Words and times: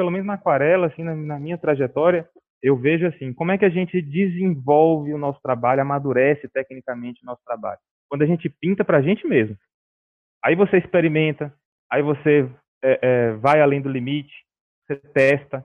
pelo 0.00 0.10
menos 0.10 0.26
na 0.26 0.32
aquarela, 0.32 0.86
assim, 0.86 1.04
na, 1.04 1.14
na 1.14 1.38
minha 1.38 1.58
trajetória, 1.58 2.26
eu 2.62 2.74
vejo 2.74 3.06
assim, 3.06 3.34
como 3.34 3.52
é 3.52 3.58
que 3.58 3.66
a 3.66 3.68
gente 3.68 4.00
desenvolve 4.00 5.12
o 5.12 5.18
nosso 5.18 5.38
trabalho, 5.42 5.82
amadurece 5.82 6.48
tecnicamente 6.48 7.22
o 7.22 7.26
nosso 7.26 7.42
trabalho? 7.44 7.78
Quando 8.08 8.22
a 8.22 8.26
gente 8.26 8.48
pinta 8.48 8.82
para 8.82 8.96
a 8.96 9.02
gente 9.02 9.26
mesmo. 9.26 9.54
Aí 10.42 10.54
você 10.56 10.78
experimenta, 10.78 11.52
aí 11.92 12.02
você 12.02 12.50
é, 12.82 12.98
é, 13.02 13.32
vai 13.32 13.60
além 13.60 13.82
do 13.82 13.90
limite, 13.90 14.32
você 14.86 14.96
testa. 15.12 15.62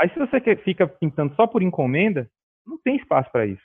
Aí 0.00 0.08
se 0.08 0.18
você 0.18 0.40
fica 0.56 0.88
pintando 0.88 1.34
só 1.34 1.46
por 1.46 1.62
encomenda, 1.62 2.26
não 2.66 2.78
tem 2.82 2.96
espaço 2.96 3.30
para 3.30 3.44
isso. 3.44 3.64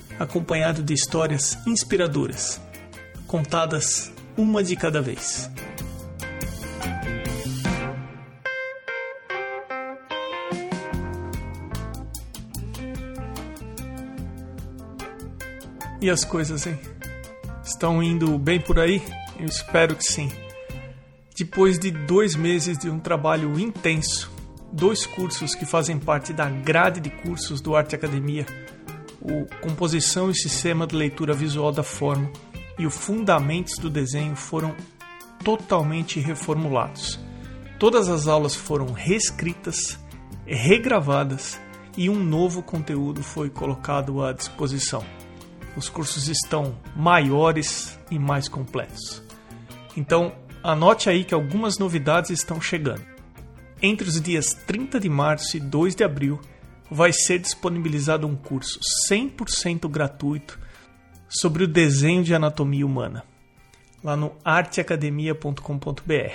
acompanhado 0.21 0.83
de 0.83 0.93
histórias 0.93 1.57
inspiradoras, 1.65 2.61
contadas 3.25 4.11
uma 4.37 4.63
de 4.63 4.75
cada 4.75 5.01
vez. 5.01 5.49
E 15.99 16.09
as 16.09 16.25
coisas, 16.25 16.65
hein? 16.65 16.79
Estão 17.63 18.01
indo 18.01 18.37
bem 18.37 18.59
por 18.59 18.79
aí? 18.79 19.01
Eu 19.39 19.45
espero 19.45 19.95
que 19.95 20.03
sim. 20.03 20.31
Depois 21.35 21.77
de 21.77 21.91
dois 21.91 22.35
meses 22.35 22.77
de 22.77 22.89
um 22.89 22.99
trabalho 22.99 23.59
intenso, 23.59 24.31
dois 24.71 25.05
cursos 25.05 25.53
que 25.53 25.65
fazem 25.65 25.97
parte 25.99 26.33
da 26.33 26.49
grade 26.49 26.99
de 26.99 27.09
cursos 27.09 27.61
do 27.61 27.75
Arte 27.75 27.95
Academia 27.95 28.45
o 29.21 29.45
Composição 29.61 30.31
e 30.31 30.35
Sistema 30.35 30.87
de 30.87 30.95
Leitura 30.95 31.33
Visual 31.33 31.71
da 31.71 31.83
Forma 31.83 32.29
e 32.79 32.85
o 32.87 32.89
Fundamentos 32.89 33.77
do 33.77 33.89
Desenho 33.89 34.35
foram 34.35 34.75
totalmente 35.43 36.19
reformulados. 36.19 37.19
Todas 37.77 38.09
as 38.09 38.27
aulas 38.27 38.55
foram 38.55 38.91
reescritas, 38.91 39.99
regravadas 40.45 41.59
e 41.95 42.09
um 42.09 42.23
novo 42.23 42.63
conteúdo 42.63 43.21
foi 43.21 43.49
colocado 43.49 44.23
à 44.23 44.33
disposição. 44.33 45.03
Os 45.75 45.87
cursos 45.87 46.27
estão 46.27 46.75
maiores 46.95 47.97
e 48.09 48.17
mais 48.19 48.47
completos. 48.47 49.23
Então, 49.95 50.33
anote 50.63 51.09
aí 51.09 51.23
que 51.23 51.33
algumas 51.33 51.77
novidades 51.77 52.29
estão 52.29 52.59
chegando. 52.59 53.03
Entre 53.81 54.07
os 54.07 54.19
dias 54.21 54.53
30 54.67 54.99
de 54.99 55.09
março 55.09 55.57
e 55.57 55.59
2 55.59 55.95
de 55.95 56.03
abril, 56.03 56.39
vai 56.93 57.13
ser 57.13 57.39
disponibilizado 57.39 58.27
um 58.27 58.35
curso 58.35 58.77
100% 59.09 59.89
gratuito 59.89 60.59
sobre 61.29 61.63
o 61.63 61.67
desenho 61.67 62.21
de 62.21 62.35
anatomia 62.35 62.85
humana, 62.85 63.23
lá 64.03 64.17
no 64.17 64.33
arteacademia.com.br. 64.43 66.33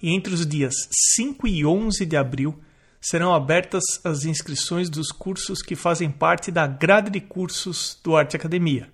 E 0.00 0.14
entre 0.14 0.32
os 0.32 0.46
dias 0.46 0.74
5 1.16 1.48
e 1.48 1.66
11 1.66 2.06
de 2.06 2.16
abril 2.16 2.56
serão 3.00 3.34
abertas 3.34 3.82
as 4.04 4.24
inscrições 4.24 4.88
dos 4.88 5.10
cursos 5.10 5.60
que 5.60 5.74
fazem 5.74 6.08
parte 6.12 6.52
da 6.52 6.64
grade 6.68 7.10
de 7.10 7.20
cursos 7.20 7.98
do 8.04 8.16
Arte 8.16 8.36
Academia: 8.36 8.88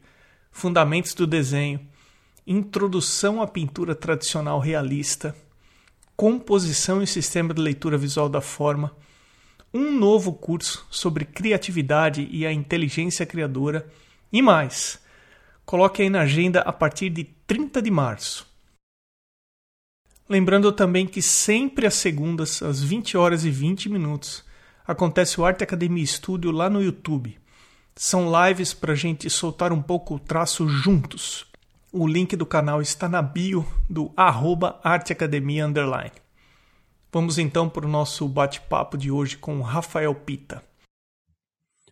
Fundamentos 0.51 1.13
do 1.13 1.27
Desenho, 1.27 1.87
Introdução 2.47 3.43
à 3.43 3.47
Pintura 3.47 3.95
Tradicional 3.95 4.59
Realista, 4.59 5.37
Composição 6.17 7.03
e 7.03 7.07
Sistema 7.07 7.53
de 7.53 7.61
Leitura 7.61 7.99
Visual 7.99 8.31
da 8.31 8.41
Forma 8.41 8.97
um 9.73 9.93
novo 9.93 10.33
curso 10.33 10.87
sobre 10.91 11.25
criatividade 11.25 12.29
e 12.31 12.47
a 12.47 12.53
inteligência 12.53 13.27
criadora 13.27 13.87
e 14.33 14.41
mais. 14.41 14.99
Coloque 15.65 16.03
aí 16.03 16.11
na 16.11 16.23
agenda 16.23 16.61
a 16.61 16.73
partir 16.73 17.11
de 17.11 17.25
30 17.47 17.83
de 17.83 17.91
março. 17.91 18.47
Lembrando 20.29 20.71
também 20.73 21.07
que 21.07 21.23
sempre 21.23 21.87
às 21.87 21.95
segundas, 21.95 22.63
às 22.63 22.83
20 22.83 23.17
horas 23.17 23.45
e 23.45 23.51
20 23.51 23.89
minutos, 23.89 24.45
acontece 24.87 25.41
o 25.41 25.45
Arte 25.45 25.65
Academia 25.65 26.05
Studio 26.05 26.51
lá 26.51 26.69
no 26.69 26.83
YouTube. 26.83 27.39
São 27.95 28.31
lives 28.47 28.73
para 28.73 28.93
a 28.93 28.97
gente 28.97 29.29
soltar 29.29 29.73
um 29.73 29.83
pouco 29.83 30.15
o 30.15 30.19
traço 30.19 30.69
juntos. 30.69 31.47
O 31.93 32.07
link 32.07 32.37
do 32.37 32.47
canal 32.47 32.83
está 32.83 33.09
na 33.09 33.23
bio 33.23 33.67
do 33.89 34.13
arroba 34.17 34.79
Underline. 34.85 36.13
Vamos 37.11 37.39
então 37.39 37.71
para 37.71 37.87
o 37.87 37.89
nosso 37.89 38.29
bate-papo 38.29 38.99
de 38.99 39.11
hoje 39.11 39.39
com 39.39 39.63
Rafael 39.63 40.15
Pita. 40.15 40.63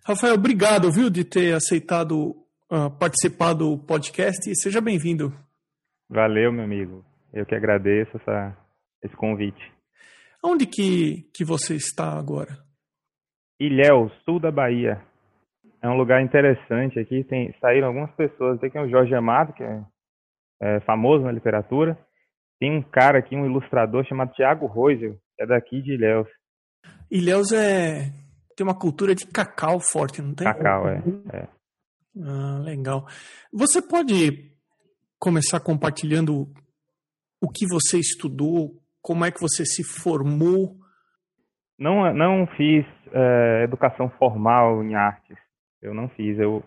Rafael, 0.04 0.34
obrigado, 0.34 0.92
viu, 0.92 1.08
de 1.08 1.24
ter 1.24 1.54
aceitado 1.54 2.32
uh, 2.70 2.90
participar 2.98 3.54
do 3.54 3.78
podcast 3.78 4.50
e 4.50 4.54
seja 4.54 4.78
bem-vindo. 4.78 5.32
Valeu, 6.06 6.52
meu 6.52 6.64
amigo. 6.64 7.02
Eu 7.32 7.46
que 7.46 7.54
agradeço 7.54 8.14
essa, 8.18 8.54
esse 9.02 9.16
convite. 9.16 9.72
Onde 10.44 10.66
que, 10.66 11.22
que 11.32 11.46
você 11.46 11.74
está 11.74 12.18
agora? 12.18 12.58
Ilhéus, 13.58 14.12
sul 14.22 14.38
da 14.38 14.50
Bahia. 14.50 15.02
É 15.80 15.88
um 15.88 15.96
lugar 15.96 16.22
interessante 16.22 16.98
aqui. 16.98 17.24
Tem, 17.24 17.54
saíram 17.58 17.88
algumas 17.88 18.10
pessoas. 18.12 18.60
Tem 18.60 18.68
aqui 18.68 18.78
o 18.78 18.90
Jorge 18.90 19.14
Amado, 19.14 19.54
que 19.54 19.62
é, 19.62 19.82
é 20.60 20.80
famoso 20.80 21.24
na 21.24 21.32
literatura. 21.32 21.98
Tem 22.58 22.76
um 22.76 22.82
cara 22.82 23.18
aqui, 23.18 23.36
um 23.36 23.46
ilustrador 23.46 24.04
chamado 24.06 24.32
Thiago 24.32 24.66
Roisel, 24.66 25.16
é 25.38 25.46
daqui 25.46 25.82
de 25.82 25.92
Ilhéus. 25.92 26.28
Ilhéus 27.10 27.52
é 27.52 28.10
tem 28.56 28.66
uma 28.66 28.78
cultura 28.78 29.14
de 29.14 29.26
cacau 29.26 29.78
forte, 29.78 30.22
não 30.22 30.34
tem? 30.34 30.46
Cacau, 30.46 30.88
é. 30.88 31.02
é. 31.34 31.48
Ah, 32.18 32.58
legal. 32.64 33.06
Você 33.52 33.82
pode 33.82 34.50
começar 35.18 35.60
compartilhando 35.60 36.48
o 37.38 37.50
que 37.50 37.66
você 37.66 37.98
estudou, 37.98 38.70
como 39.02 39.26
é 39.26 39.30
que 39.30 39.40
você 39.40 39.66
se 39.66 39.84
formou? 39.84 40.74
Não, 41.78 42.12
não 42.14 42.46
fiz 42.56 42.86
é, 43.12 43.64
educação 43.64 44.08
formal 44.18 44.82
em 44.82 44.94
artes. 44.94 45.36
Eu 45.82 45.92
não 45.92 46.08
fiz. 46.08 46.38
Eu, 46.38 46.64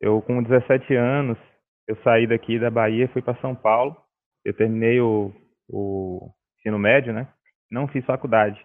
eu 0.00 0.20
com 0.22 0.42
17 0.42 0.92
anos, 0.96 1.38
eu 1.86 1.96
saí 2.02 2.26
daqui 2.26 2.58
da 2.58 2.68
Bahia 2.68 3.04
e 3.04 3.12
fui 3.12 3.22
para 3.22 3.40
São 3.40 3.54
Paulo 3.54 3.96
eu 4.44 4.54
terminei 4.54 5.00
o, 5.00 5.32
o 5.68 6.30
ensino 6.58 6.78
médio, 6.78 7.12
né? 7.12 7.28
Não 7.70 7.88
fiz 7.88 8.04
faculdade. 8.04 8.64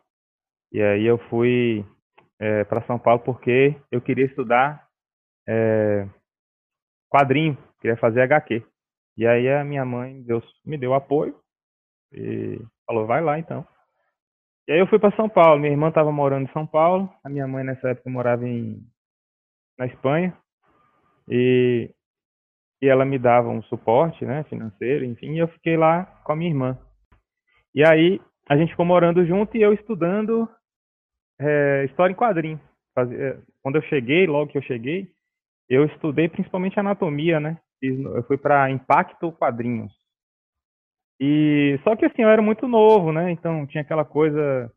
E 0.72 0.81
aí 0.81 1.06
eu 1.06 1.17
fui 1.29 1.85
é, 2.39 2.63
para 2.63 2.85
São 2.85 2.97
Paulo 2.97 3.22
porque 3.22 3.75
eu 3.91 4.01
queria 4.01 4.25
estudar 4.25 4.88
é, 5.47 6.07
quadrinho, 7.09 7.57
queria 7.79 7.97
fazer 7.97 8.22
HQ. 8.22 8.66
E 9.16 9.28
aí 9.28 9.47
a 9.50 9.63
minha 9.63 9.85
mãe 9.85 10.23
Deus 10.23 10.44
me 10.66 10.78
deu 10.78 10.94
apoio 10.94 11.39
e 12.12 12.59
falou, 12.88 13.06
vai 13.06 13.22
lá 13.22 13.38
então. 13.38 13.67
E 14.67 14.72
aí 14.72 14.79
eu 14.79 14.88
fui 14.88 14.97
para 14.97 15.16
São 15.16 15.28
Paulo. 15.28 15.59
Minha 15.59 15.73
irmã 15.73 15.89
estava 15.89 16.12
morando 16.12 16.47
em 16.47 16.53
São 16.53 16.66
Paulo. 16.66 17.13
A 17.23 17.29
minha 17.29 17.47
mãe 17.47 17.63
nessa 17.63 17.89
época 17.89 18.09
morava 18.09 18.47
em 18.47 18.81
na 19.78 19.85
Espanha. 19.85 20.35
E 21.30 21.93
e 22.83 22.89
ela 22.89 23.06
me 23.06 23.18
dava 23.18 23.47
um 23.47 23.62
suporte, 23.63 24.25
né, 24.25 24.44
financeiro, 24.44 25.06
enfim, 25.06 25.35
e 25.35 25.39
eu 25.39 25.47
fiquei 25.47 25.77
lá 25.77 26.03
com 26.25 26.33
a 26.33 26.35
minha 26.35 26.51
irmã. 26.51 26.77
E 27.74 27.81
aí 27.81 28.19
a 28.50 28.57
gente 28.57 28.71
ficou 28.71 28.85
morando 28.85 29.25
junto 29.25 29.56
e 29.56 29.62
eu 29.62 29.71
estudando 29.71 30.50
é, 31.39 31.85
história 31.85 32.12
em 32.12 32.15
quadrinhos. 32.15 32.59
É, 32.97 33.38
quando 33.62 33.77
eu 33.77 33.81
cheguei, 33.83 34.27
logo 34.27 34.51
que 34.51 34.57
eu 34.57 34.62
cheguei, 34.63 35.07
eu 35.69 35.85
estudei 35.85 36.27
principalmente 36.27 36.77
anatomia, 36.77 37.39
né? 37.39 37.57
Eu 37.81 38.21
fui 38.24 38.38
para 38.38 38.69
Impacto 38.69 39.31
Quadrinhos. 39.31 39.94
E 41.21 41.80
só 41.85 41.95
que 41.95 42.06
assim, 42.06 42.24
eu 42.24 42.30
era 42.30 42.41
muito 42.41 42.68
novo, 42.68 43.13
né? 43.13 43.31
Então 43.31 43.65
tinha 43.65 43.81
aquela 43.81 44.03
coisa 44.03 44.69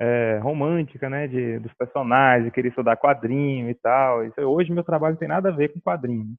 é, 0.00 0.40
romântica, 0.42 1.08
né? 1.08 1.28
De, 1.28 1.60
dos 1.60 1.72
personagens, 1.74 2.52
queria 2.52 2.70
estudar 2.70 2.96
quadrinho 2.96 3.70
e 3.70 3.74
tal. 3.76 4.24
Isso, 4.24 4.40
hoje 4.40 4.72
meu 4.72 4.82
trabalho 4.82 5.12
não 5.12 5.20
tem 5.20 5.28
nada 5.28 5.48
a 5.50 5.52
ver 5.52 5.72
com 5.72 5.80
quadrinho. 5.80 6.34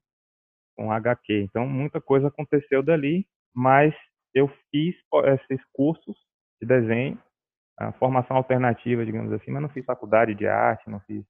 Com 0.78 0.92
HQ. 0.92 1.42
Então, 1.42 1.66
muita 1.66 2.00
coisa 2.00 2.28
aconteceu 2.28 2.82
dali, 2.82 3.26
mas 3.52 3.92
eu 4.32 4.48
fiz 4.70 4.94
esses 5.24 5.64
cursos 5.72 6.16
de 6.60 6.68
desenho, 6.68 7.18
a 7.76 7.90
formação 7.92 8.36
alternativa, 8.36 9.04
digamos 9.04 9.32
assim, 9.32 9.50
mas 9.50 9.62
não 9.62 9.68
fiz 9.68 9.84
faculdade 9.84 10.34
de 10.34 10.46
arte, 10.46 10.88
não 10.88 11.00
fiz 11.00 11.24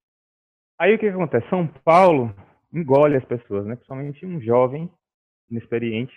Aí 0.79 0.95
o 0.95 0.99
que, 0.99 1.09
que 1.09 1.15
acontece? 1.15 1.49
São 1.49 1.67
Paulo 1.67 2.33
engole 2.73 3.17
as 3.17 3.25
pessoas, 3.25 3.67
né? 3.67 3.75
Principalmente 3.75 4.25
um 4.25 4.41
jovem 4.41 4.89
inexperiente 5.51 6.15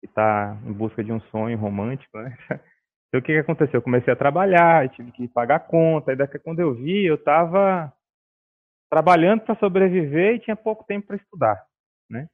que 0.00 0.06
está 0.06 0.56
em 0.64 0.72
busca 0.72 1.02
de 1.02 1.12
um 1.12 1.20
sonho 1.22 1.58
romântico, 1.58 2.18
né? 2.18 2.36
Então, 3.08 3.20
o 3.20 3.24
que, 3.24 3.32
que 3.32 3.38
aconteceu? 3.38 3.78
Eu 3.78 3.82
comecei 3.82 4.12
a 4.12 4.16
trabalhar, 4.16 4.86
tive 4.90 5.10
que 5.12 5.26
pagar 5.28 5.60
conta, 5.60 6.12
e 6.12 6.16
daqui 6.16 6.38
quando 6.38 6.60
eu 6.60 6.74
vi, 6.74 7.06
eu 7.06 7.14
estava 7.14 7.90
trabalhando 8.90 9.40
para 9.40 9.54
sobreviver 9.54 10.34
e 10.34 10.40
tinha 10.40 10.54
pouco 10.54 10.84
tempo 10.84 11.06
para 11.06 11.16
estudar, 11.16 11.64
né? 12.10 12.28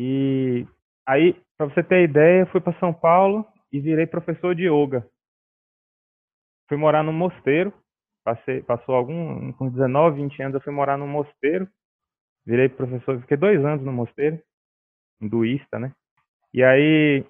E 0.00 0.64
aí, 1.04 1.34
para 1.56 1.66
você 1.66 1.82
ter 1.82 2.04
ideia, 2.04 2.46
fui 2.46 2.60
para 2.60 2.78
São 2.78 2.94
Paulo 2.94 3.44
e 3.72 3.80
virei 3.80 4.06
professor 4.06 4.54
de 4.54 4.68
yoga. 4.68 5.04
Fui 6.68 6.76
morar 6.76 7.02
num 7.02 7.12
mosteiro, 7.12 7.74
passei, 8.24 8.62
passou 8.62 8.94
algum, 8.94 9.52
com 9.54 9.68
19, 9.68 10.22
20 10.22 10.40
anos, 10.40 10.54
eu 10.54 10.60
fui 10.60 10.72
morar 10.72 10.96
num 10.96 11.08
mosteiro, 11.08 11.68
virei 12.46 12.68
professor, 12.68 13.20
fiquei 13.22 13.36
dois 13.36 13.58
anos 13.64 13.84
no 13.84 13.92
mosteiro, 13.92 14.40
hinduísta, 15.20 15.80
né? 15.80 15.92
E 16.54 16.62
aí 16.62 17.26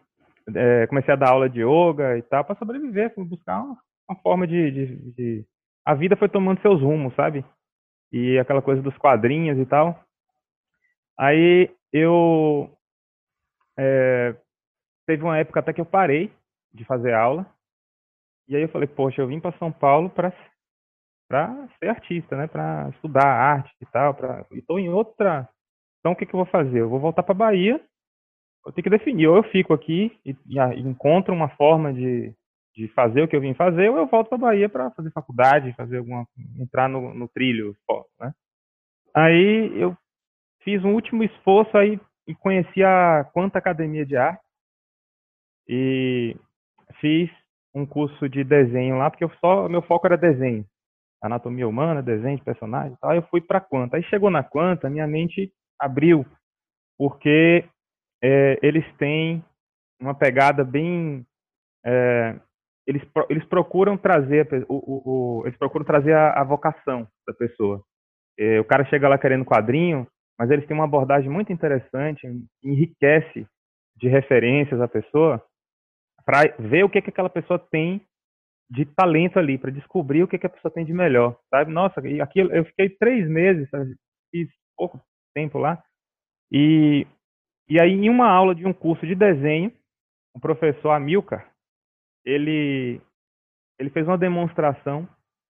é, 0.54 0.86
comecei 0.88 1.14
a 1.14 1.16
dar 1.16 1.30
aula 1.30 1.48
de 1.48 1.62
yoga 1.62 2.18
e 2.18 2.22
tal, 2.22 2.44
para 2.44 2.58
sobreviver, 2.58 3.14
fui 3.14 3.24
buscar 3.24 3.62
uma, 3.62 3.78
uma 4.10 4.20
forma 4.20 4.46
de, 4.46 4.70
de, 4.70 5.12
de, 5.12 5.46
A 5.86 5.94
vida 5.94 6.16
foi 6.16 6.28
tomando 6.28 6.60
seus 6.60 6.82
rumos, 6.82 7.14
sabe? 7.14 7.42
E 8.12 8.38
aquela 8.38 8.60
coisa 8.60 8.82
dos 8.82 8.96
quadrinhos 8.98 9.58
e 9.58 9.64
tal. 9.64 10.04
Aí 11.18 11.74
eu. 11.92 12.70
É, 13.78 14.36
teve 15.06 15.22
uma 15.22 15.38
época 15.38 15.60
até 15.60 15.72
que 15.72 15.80
eu 15.80 15.86
parei 15.86 16.32
de 16.72 16.84
fazer 16.84 17.14
aula. 17.14 17.46
E 18.48 18.56
aí 18.56 18.62
eu 18.62 18.68
falei, 18.68 18.88
poxa, 18.88 19.20
eu 19.20 19.26
vim 19.26 19.40
para 19.40 19.56
São 19.58 19.70
Paulo 19.70 20.10
para 20.10 20.32
para 21.28 21.68
ser 21.78 21.88
artista, 21.88 22.36
né? 22.36 22.46
Para 22.46 22.88
estudar 22.90 23.26
arte 23.26 23.74
e 23.80 23.86
tal. 23.86 24.14
Pra... 24.14 24.46
E 24.50 24.58
estou 24.58 24.78
em 24.78 24.88
outra. 24.88 25.48
Então 26.00 26.12
o 26.12 26.16
que, 26.16 26.24
que 26.24 26.34
eu 26.34 26.38
vou 26.38 26.46
fazer? 26.46 26.80
Eu 26.80 26.88
vou 26.88 26.98
voltar 26.98 27.22
para 27.22 27.34
Bahia 27.34 27.84
eu 28.68 28.72
tenho 28.72 28.84
que 28.84 28.90
definir. 28.90 29.26
Ou 29.26 29.36
eu 29.36 29.42
fico 29.44 29.72
aqui 29.72 30.12
e, 30.24 30.36
e 30.46 30.80
encontro 30.80 31.34
uma 31.34 31.48
forma 31.50 31.92
de, 31.92 32.32
de 32.74 32.88
fazer 32.88 33.22
o 33.22 33.28
que 33.28 33.34
eu 33.34 33.40
vim 33.40 33.54
fazer, 33.54 33.88
ou 33.90 33.98
eu 33.98 34.06
volto 34.06 34.28
para 34.28 34.38
Bahia 34.38 34.68
para 34.68 34.90
fazer 34.92 35.10
faculdade, 35.10 35.74
fazer 35.74 35.98
alguma, 35.98 36.26
entrar 36.58 36.88
no, 36.88 37.14
no 37.14 37.28
trilho, 37.28 37.74
né? 38.20 38.32
Aí 39.14 39.72
eu 39.80 39.96
fiz 40.68 40.84
um 40.84 40.92
último 40.92 41.24
esforço 41.24 41.78
aí 41.78 41.98
e 42.26 42.34
conheci 42.34 42.84
a 42.84 43.24
Quanta 43.32 43.58
Academia 43.58 44.04
de 44.04 44.18
Arte 44.18 44.44
e 45.66 46.36
fiz 47.00 47.30
um 47.74 47.86
curso 47.86 48.28
de 48.28 48.44
desenho 48.44 48.98
lá, 48.98 49.10
porque 49.10 49.24
eu 49.24 49.30
só 49.40 49.66
meu 49.66 49.80
foco 49.80 50.06
era 50.06 50.16
desenho, 50.18 50.66
anatomia 51.22 51.66
humana, 51.66 52.02
desenho 52.02 52.36
de 52.36 52.44
personagem, 52.44 52.98
tal. 53.00 53.14
Eu 53.14 53.22
fui 53.30 53.40
para 53.40 53.62
Quanta. 53.62 53.96
Aí 53.96 54.02
chegou 54.04 54.30
na 54.30 54.42
Quanta, 54.42 54.90
minha 54.90 55.06
mente 55.06 55.50
abriu, 55.80 56.26
porque 56.98 57.64
é, 58.22 58.58
eles 58.62 58.84
têm 58.98 59.42
uma 59.98 60.14
pegada 60.14 60.64
bem 60.64 61.26
é, 61.86 62.38
eles, 62.86 63.02
eles 63.30 63.44
procuram 63.46 63.96
trazer 63.96 64.46
o, 64.68 64.74
o, 64.74 65.40
o, 65.40 65.46
eles 65.46 65.58
procuram 65.58 65.84
trazer 65.84 66.12
a, 66.12 66.32
a 66.32 66.44
vocação 66.44 67.08
da 67.26 67.32
pessoa 67.32 67.82
é, 68.38 68.60
o 68.60 68.64
cara 68.64 68.84
chega 68.84 69.08
lá 69.08 69.16
querendo 69.16 69.44
quadrinho 69.46 70.06
mas 70.38 70.50
eles 70.50 70.66
têm 70.66 70.76
uma 70.76 70.84
abordagem 70.84 71.30
muito 71.30 71.52
interessante 71.52 72.26
enriquece 72.62 73.46
de 73.96 74.08
referências 74.08 74.80
a 74.80 74.88
pessoa 74.88 75.42
para 76.24 76.54
ver 76.58 76.84
o 76.84 76.90
que 76.90 77.02
que 77.02 77.10
aquela 77.10 77.30
pessoa 77.30 77.58
tem 77.58 78.00
de 78.70 78.84
talento 78.84 79.38
ali 79.38 79.56
para 79.58 79.70
descobrir 79.70 80.22
o 80.22 80.28
que 80.28 80.38
que 80.38 80.46
a 80.46 80.50
pessoa 80.50 80.72
tem 80.72 80.84
de 80.84 80.92
melhor 80.92 81.38
sabe? 81.50 81.72
Nossa 81.72 82.06
e 82.06 82.20
aqui 82.20 82.40
eu 82.40 82.64
fiquei 82.66 82.90
três 82.90 83.28
meses 83.28 83.68
fiz 84.30 84.48
pouco 84.76 85.00
tempo 85.34 85.58
lá 85.58 85.82
e 86.52 87.06
e 87.70 87.78
aí, 87.78 87.92
em 87.92 88.08
uma 88.08 88.26
aula 88.26 88.54
de 88.54 88.66
um 88.66 88.72
curso 88.72 89.06
de 89.06 89.14
desenho, 89.14 89.70
o 90.34 90.40
professor 90.40 90.90
Amilcar, 90.92 91.52
ele, 92.24 92.98
ele 93.78 93.90
fez 93.90 94.06
uma 94.06 94.16
demonstração 94.16 95.06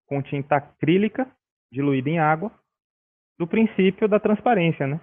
com 0.06 0.20
tinta 0.20 0.56
acrílica 0.56 1.31
diluída 1.70 2.11
em 2.11 2.19
água 2.19 2.50
do 3.38 3.46
princípio 3.46 4.08
da 4.08 4.19
transparência, 4.19 4.87
né? 4.87 5.00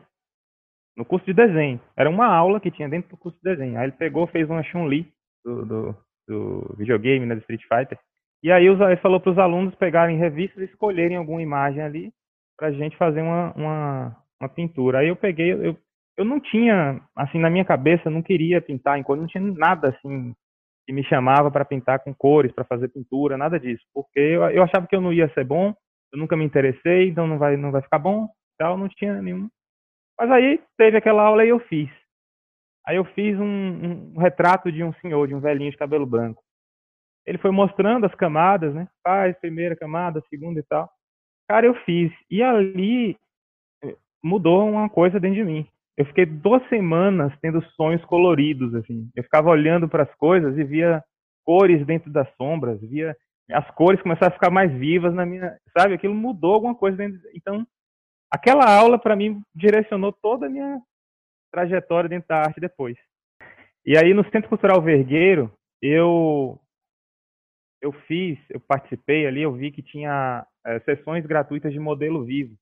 No 0.97 1.05
curso 1.05 1.25
de 1.25 1.33
desenho. 1.33 1.79
Era 1.95 2.09
uma 2.09 2.27
aula 2.27 2.59
que 2.59 2.71
tinha 2.71 2.89
dentro 2.89 3.09
do 3.11 3.17
curso 3.17 3.37
de 3.37 3.43
desenho. 3.43 3.77
Aí 3.77 3.85
ele 3.85 3.91
pegou, 3.93 4.27
fez 4.27 4.49
uma 4.49 4.63
Chun-Li 4.63 5.11
do, 5.43 5.65
do, 5.65 5.95
do, 6.27 6.75
videogame, 6.77 7.25
né, 7.25 7.35
do 7.35 7.41
Street 7.41 7.61
Fighter. 7.63 7.99
E 8.43 8.51
aí 8.51 8.65
ele 8.65 8.97
falou 8.97 9.19
para 9.19 9.31
os 9.31 9.37
alunos 9.37 9.75
pegarem 9.75 10.17
revistas 10.17 10.61
e 10.61 10.65
escolherem 10.65 11.17
alguma 11.17 11.41
imagem 11.41 11.81
ali 11.81 12.13
para 12.57 12.67
a 12.67 12.71
gente 12.71 12.95
fazer 12.97 13.21
uma, 13.21 13.51
uma, 13.53 14.17
uma 14.39 14.49
pintura. 14.49 14.99
Aí 14.99 15.07
eu 15.07 15.15
peguei, 15.15 15.51
eu 15.51 15.77
eu 16.17 16.23
não 16.23 16.39
tinha, 16.39 17.01
assim, 17.15 17.39
na 17.39 17.49
minha 17.49 17.65
cabeça, 17.65 18.09
não 18.09 18.21
queria 18.21 18.61
pintar 18.61 18.97
em 18.97 19.03
cor, 19.03 19.17
não 19.17 19.27
tinha 19.27 19.43
nada, 19.43 19.89
assim, 19.89 20.33
que 20.85 20.93
me 20.93 21.03
chamava 21.03 21.51
para 21.51 21.65
pintar 21.65 21.99
com 21.99 22.13
cores, 22.13 22.51
para 22.51 22.63
fazer 22.63 22.87
pintura, 22.89 23.37
nada 23.37 23.59
disso, 23.59 23.83
porque 23.93 24.19
eu, 24.19 24.43
eu 24.49 24.63
achava 24.63 24.87
que 24.87 24.95
eu 24.95 25.01
não 25.01 25.11
ia 25.11 25.29
ser 25.33 25.43
bom, 25.43 25.73
eu 26.15 26.19
nunca 26.19 26.35
me 26.35 26.45
interessei, 26.45 27.09
então 27.09 27.27
não 27.27 27.37
vai, 27.37 27.57
não 27.57 27.71
vai 27.71 27.81
ficar 27.81 27.99
bom, 27.99 28.27
tal, 28.57 28.77
não 28.77 28.87
tinha 28.87 29.21
nenhum. 29.21 29.49
Mas 30.17 30.31
aí 30.31 30.61
teve 30.77 30.97
aquela 30.97 31.23
aula 31.23 31.45
e 31.45 31.49
eu 31.49 31.59
fiz. 31.59 31.89
Aí 32.87 32.97
eu 32.97 33.05
fiz 33.05 33.37
um, 33.39 34.13
um 34.15 34.19
retrato 34.19 34.71
de 34.71 34.83
um 34.83 34.93
senhor, 34.95 35.27
de 35.27 35.35
um 35.35 35.39
velhinho 35.39 35.71
de 35.71 35.77
cabelo 35.77 36.05
branco. 36.05 36.43
Ele 37.25 37.37
foi 37.37 37.51
mostrando 37.51 38.05
as 38.05 38.13
camadas, 38.15 38.73
né? 38.73 38.87
Faz 39.03 39.37
primeira 39.39 39.75
camada, 39.75 40.23
segunda 40.29 40.59
e 40.59 40.63
tal. 40.63 40.89
Cara, 41.47 41.65
eu 41.65 41.73
fiz. 41.83 42.11
E 42.29 42.43
ali 42.43 43.17
eh, 43.83 43.95
mudou 44.23 44.69
uma 44.69 44.87
coisa 44.87 45.19
dentro 45.19 45.37
de 45.37 45.43
mim 45.43 45.67
eu 45.97 46.05
fiquei 46.05 46.25
duas 46.25 46.67
semanas 46.67 47.31
tendo 47.41 47.63
sonhos 47.71 48.03
coloridos, 48.05 48.73
assim. 48.75 49.09
Eu 49.15 49.23
ficava 49.23 49.49
olhando 49.49 49.87
para 49.87 50.03
as 50.03 50.13
coisas 50.15 50.57
e 50.57 50.63
via 50.63 51.01
cores 51.45 51.85
dentro 51.85 52.11
das 52.11 52.27
sombras, 52.35 52.81
via 52.81 53.15
as 53.51 53.69
cores 53.71 54.01
começaram 54.01 54.31
a 54.31 54.33
ficar 54.33 54.49
mais 54.49 54.71
vivas 54.71 55.13
na 55.13 55.25
minha, 55.25 55.57
sabe? 55.77 55.93
Aquilo 55.93 56.15
mudou 56.15 56.53
alguma 56.53 56.75
coisa 56.75 56.97
dentro. 56.97 57.19
Então, 57.33 57.65
aquela 58.31 58.65
aula 58.65 58.97
para 58.97 59.15
mim 59.15 59.41
direcionou 59.53 60.11
toda 60.11 60.47
a 60.47 60.49
minha 60.49 60.81
trajetória 61.51 62.09
dentro 62.09 62.27
da 62.27 62.37
arte 62.37 62.59
depois. 62.59 62.97
E 63.85 63.97
aí 63.97 64.13
no 64.13 64.23
Centro 64.31 64.49
Cultural 64.49 64.81
Vergueiro, 64.81 65.51
eu 65.81 66.59
eu 67.81 67.91
fiz, 68.07 68.39
eu 68.49 68.59
participei 68.59 69.27
ali, 69.27 69.43
eu 69.43 69.53
vi 69.53 69.71
que 69.71 69.83
tinha 69.83 70.45
é, 70.65 70.79
sessões 70.79 71.23
gratuitas 71.23 71.71
de 71.71 71.79
modelo 71.79 72.25
vivo. 72.25 72.55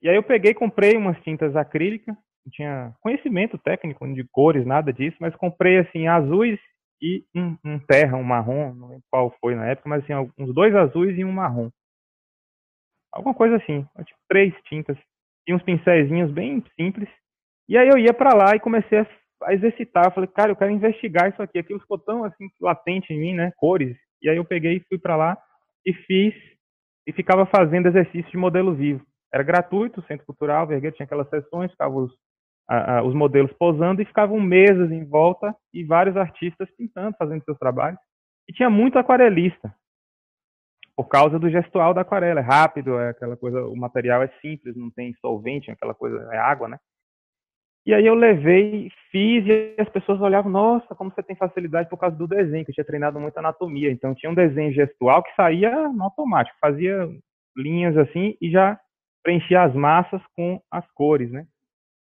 E 0.00 0.08
aí 0.08 0.16
eu 0.16 0.22
peguei, 0.22 0.54
comprei 0.54 0.96
umas 0.96 1.20
tintas 1.22 1.54
acrílicas, 1.54 2.14
não 2.14 2.50
tinha 2.50 2.94
conhecimento 3.00 3.58
técnico 3.58 4.06
de 4.14 4.24
cores, 4.24 4.64
nada 4.64 4.90
disso, 4.90 5.16
mas 5.20 5.36
comprei 5.36 5.78
assim 5.78 6.06
azuis 6.06 6.58
e 7.00 7.24
um, 7.34 7.56
um 7.64 7.78
terra, 7.78 8.16
um 8.16 8.22
marrom, 8.22 8.74
não 8.74 8.88
lembro 8.88 9.04
qual 9.10 9.34
foi 9.40 9.54
na 9.54 9.66
época, 9.66 9.88
mas 9.88 10.02
assim, 10.02 10.32
uns 10.38 10.54
dois 10.54 10.74
azuis 10.74 11.16
e 11.18 11.24
um 11.24 11.32
marrom. 11.32 11.70
Alguma 13.12 13.34
coisa 13.34 13.56
assim, 13.56 13.86
tipo 14.04 14.18
três 14.28 14.54
tintas 14.64 14.96
e 15.46 15.54
uns 15.54 15.62
pincéis 15.62 16.08
bem 16.32 16.62
simples. 16.78 17.08
E 17.68 17.76
aí 17.76 17.88
eu 17.88 17.98
ia 17.98 18.12
para 18.12 18.34
lá 18.34 18.54
e 18.54 18.60
comecei 18.60 18.98
a, 18.98 19.06
a 19.44 19.54
exercitar, 19.54 20.12
falei, 20.12 20.28
cara, 20.28 20.52
eu 20.52 20.56
quero 20.56 20.70
investigar 20.70 21.30
isso 21.30 21.42
aqui, 21.42 21.58
aquilo 21.58 21.80
ficou 21.80 21.98
tão 21.98 22.24
assim 22.24 22.48
latente 22.60 23.12
em 23.12 23.18
mim, 23.18 23.34
né, 23.34 23.52
cores. 23.56 23.96
E 24.22 24.28
aí 24.28 24.36
eu 24.36 24.44
peguei 24.44 24.76
e 24.76 24.84
fui 24.88 24.98
para 24.98 25.16
lá 25.16 25.38
e 25.84 25.92
fiz 25.92 26.34
e 27.06 27.12
ficava 27.12 27.46
fazendo 27.46 27.86
exercício 27.86 28.30
de 28.30 28.36
modelo 28.36 28.74
vivo. 28.74 29.04
Era 29.32 29.42
gratuito, 29.42 30.00
o 30.00 30.04
Centro 30.04 30.26
Cultural, 30.26 30.66
Vergueiro 30.66 30.96
tinha 30.96 31.04
aquelas 31.04 31.28
sessões, 31.28 31.70
ficavam 31.70 32.04
os, 32.04 32.12
a, 32.68 32.98
a, 32.98 33.02
os 33.02 33.14
modelos 33.14 33.52
posando 33.52 34.02
e 34.02 34.06
ficavam 34.06 34.40
mesas 34.40 34.90
em 34.90 35.04
volta 35.04 35.54
e 35.72 35.84
vários 35.84 36.16
artistas 36.16 36.68
pintando, 36.76 37.16
fazendo 37.18 37.44
seus 37.44 37.58
trabalhos. 37.58 37.98
E 38.48 38.52
tinha 38.52 38.70
muito 38.70 38.98
aquarelista, 38.98 39.74
por 40.96 41.08
causa 41.08 41.38
do 41.38 41.50
gestual 41.50 41.92
da 41.92 42.00
aquarela. 42.00 42.40
É 42.40 42.42
rápido, 42.42 42.98
é 42.98 43.10
aquela 43.10 43.36
coisa, 43.36 43.64
o 43.66 43.76
material 43.76 44.22
é 44.22 44.28
simples, 44.40 44.74
não 44.76 44.90
tem 44.90 45.14
solvente, 45.20 45.70
aquela 45.70 45.94
coisa, 45.94 46.28
é 46.32 46.38
água, 46.38 46.68
né? 46.68 46.78
E 47.84 47.94
aí 47.94 48.04
eu 48.04 48.14
levei, 48.14 48.90
fiz, 49.12 49.46
e 49.46 49.76
as 49.78 49.88
pessoas 49.88 50.20
olhavam, 50.20 50.50
nossa, 50.50 50.92
como 50.96 51.12
você 51.12 51.22
tem 51.22 51.36
facilidade 51.36 51.88
por 51.88 51.98
causa 51.98 52.16
do 52.16 52.26
desenho, 52.26 52.64
que 52.64 52.72
eu 52.72 52.74
tinha 52.74 52.84
treinado 52.84 53.20
muito 53.20 53.38
anatomia. 53.38 53.92
Então 53.92 54.12
tinha 54.12 54.30
um 54.30 54.34
desenho 54.34 54.72
gestual 54.72 55.22
que 55.22 55.32
saía 55.36 55.88
no 55.88 56.02
automático, 56.02 56.56
fazia 56.60 57.08
linhas 57.56 57.96
assim 57.96 58.36
e 58.40 58.50
já 58.50 58.78
preencher 59.22 59.54
as 59.56 59.72
massas 59.72 60.20
com 60.34 60.60
as 60.68 60.84
cores, 60.92 61.30
né? 61.30 61.46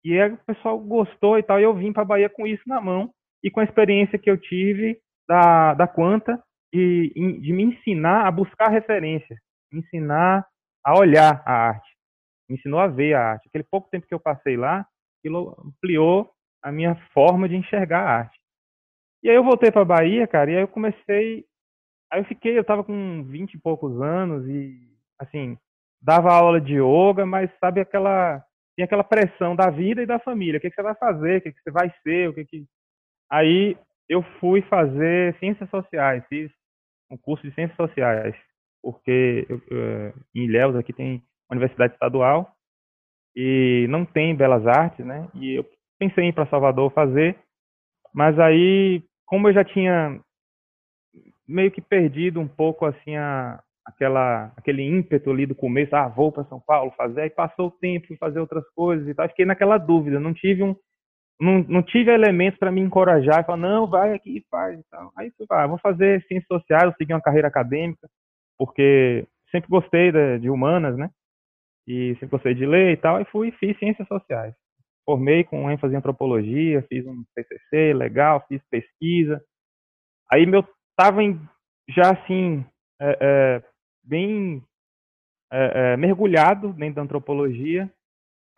E 0.05 0.21
aí 0.21 0.31
o 0.31 0.37
pessoal 0.45 0.77
gostou 0.77 1.39
e 1.39 1.41
tal, 1.41 1.59
e 1.59 1.63
eu 1.63 1.73
vim 1.73 1.91
para 1.91 2.05
Bahia 2.05 2.29
com 2.29 2.45
isso 2.45 2.61
na 2.67 2.79
mão 2.79 3.11
e 3.43 3.49
com 3.49 3.59
a 3.59 3.63
experiência 3.63 4.19
que 4.19 4.29
eu 4.29 4.37
tive 4.37 5.01
da, 5.27 5.73
da 5.73 5.87
Quanta 5.87 6.39
de, 6.71 7.11
de 7.41 7.51
me 7.51 7.63
ensinar 7.63 8.27
a 8.27 8.31
buscar 8.31 8.69
referência, 8.69 9.35
me 9.73 9.79
ensinar 9.79 10.45
a 10.85 10.95
olhar 10.95 11.41
a 11.43 11.51
arte, 11.69 11.89
me 12.47 12.55
ensinou 12.55 12.79
a 12.79 12.85
ver 12.85 13.15
a 13.15 13.31
arte. 13.31 13.47
Aquele 13.47 13.63
pouco 13.63 13.89
tempo 13.89 14.05
que 14.05 14.13
eu 14.13 14.19
passei 14.19 14.55
lá, 14.55 14.85
aquilo 15.19 15.57
ampliou 15.65 16.29
a 16.61 16.71
minha 16.71 16.95
forma 17.11 17.49
de 17.49 17.55
enxergar 17.55 18.01
a 18.01 18.17
arte. 18.17 18.39
E 19.23 19.29
aí 19.29 19.35
eu 19.35 19.43
voltei 19.43 19.71
para 19.71 19.83
Bahia, 19.83 20.27
cara, 20.27 20.51
e 20.51 20.55
aí 20.55 20.61
eu 20.61 20.67
comecei, 20.67 21.45
aí 22.11 22.21
eu 22.21 22.25
fiquei, 22.25 22.55
eu 22.55 22.63
tava 22.63 22.83
com 22.83 23.23
20 23.23 23.55
e 23.55 23.59
poucos 23.59 23.99
anos 23.99 24.47
e 24.47 24.79
assim, 25.17 25.57
dava 25.99 26.31
aula 26.31 26.61
de 26.61 26.75
yoga, 26.75 27.25
mas 27.25 27.49
sabe 27.59 27.81
aquela 27.81 28.45
tinha 28.75 28.85
aquela 28.85 29.03
pressão 29.03 29.55
da 29.55 29.69
vida 29.69 30.01
e 30.01 30.05
da 30.05 30.19
família. 30.19 30.57
O 30.57 30.61
que, 30.61 30.69
que 30.69 30.75
você 30.75 30.83
vai 30.83 30.95
fazer? 30.95 31.37
O 31.37 31.41
que, 31.41 31.51
que 31.51 31.61
você 31.61 31.71
vai 31.71 31.93
ser? 32.03 32.29
O 32.29 32.33
que 32.33 32.45
que... 32.45 32.65
Aí 33.31 33.77
eu 34.07 34.21
fui 34.39 34.61
fazer 34.63 35.35
ciências 35.39 35.69
sociais, 35.69 36.23
fiz 36.27 36.51
um 37.09 37.17
curso 37.17 37.47
de 37.47 37.53
ciências 37.53 37.77
sociais, 37.77 38.35
porque 38.81 39.45
eu, 39.49 39.61
eu, 39.69 40.13
em 40.35 40.45
Ilhéus 40.45 40.75
aqui 40.75 40.93
tem 40.93 41.23
universidade 41.49 41.93
estadual 41.93 42.51
e 43.35 43.87
não 43.89 44.05
tem 44.05 44.35
belas 44.35 44.65
artes, 44.67 45.05
né? 45.05 45.27
E 45.33 45.55
eu 45.55 45.65
pensei 45.97 46.25
em 46.25 46.29
ir 46.29 46.33
para 46.33 46.49
Salvador 46.49 46.91
fazer, 46.91 47.37
mas 48.13 48.37
aí, 48.39 49.03
como 49.25 49.47
eu 49.47 49.53
já 49.53 49.63
tinha 49.63 50.19
meio 51.47 51.71
que 51.71 51.81
perdido 51.81 52.39
um 52.39 52.47
pouco 52.47 52.85
assim 52.85 53.15
a, 53.15 53.61
aquela 53.85 54.51
aquele 54.57 54.83
ímpeto 54.83 55.31
ali 55.31 55.45
do 55.45 55.55
começo, 55.55 55.95
ah, 55.95 56.07
vou 56.07 56.31
para 56.31 56.45
São 56.45 56.59
Paulo 56.59 56.91
fazer, 56.97 57.21
aí 57.21 57.29
passou 57.29 57.67
o 57.67 57.71
tempo, 57.71 58.07
fui 58.07 58.17
fazer 58.17 58.39
outras 58.39 58.67
coisas 58.75 59.07
e 59.07 59.13
tal, 59.13 59.27
fiquei 59.29 59.45
naquela 59.45 59.77
dúvida, 59.77 60.19
não 60.19 60.33
tive 60.33 60.63
um 60.63 60.75
não, 61.39 61.59
não 61.67 61.83
tive 61.83 62.11
elementos 62.11 62.57
para 62.57 62.71
me 62.71 62.81
encorajar 62.81 63.41
e 63.41 63.45
falar, 63.45 63.57
não, 63.57 63.87
vai 63.87 64.13
aqui 64.13 64.37
e 64.37 64.45
faz 64.49 64.79
e 64.79 64.83
tal. 64.89 65.11
Aí 65.17 65.31
fui, 65.37 65.45
ah, 65.51 65.67
vou 65.67 65.77
fazer 65.79 66.23
ciências 66.27 66.47
sociais, 66.47 66.93
seguir 66.97 67.13
uma 67.13 67.21
carreira 67.21 67.47
acadêmica, 67.47 68.07
porque 68.57 69.27
sempre 69.51 69.69
gostei 69.69 70.11
de, 70.11 70.39
de 70.39 70.49
humanas, 70.49 70.97
né? 70.97 71.09
E 71.87 72.13
sempre 72.15 72.29
gostei 72.29 72.55
de 72.55 72.65
ler 72.65 72.93
e 72.93 72.97
tal, 72.97 73.21
e 73.21 73.25
fui 73.25 73.51
fiz 73.51 73.77
ciências 73.77 74.07
sociais. 74.07 74.55
Formei 75.05 75.43
com 75.43 75.69
ênfase 75.69 75.93
em 75.93 75.97
antropologia, 75.97 76.85
fiz 76.89 77.05
um 77.05 77.23
TCC 77.35 77.93
legal, 77.93 78.43
fiz 78.47 78.61
pesquisa. 78.69 79.41
Aí 80.31 80.45
meu 80.45 80.65
tava 80.97 81.21
em, 81.21 81.39
já 81.89 82.11
assim, 82.11 82.65
é, 82.99 83.17
é, 83.21 83.63
bem 84.05 84.63
é, 85.51 85.93
é, 85.93 85.97
mergulhado 85.97 86.73
dentro 86.73 86.95
da 86.95 87.01
antropologia. 87.01 87.91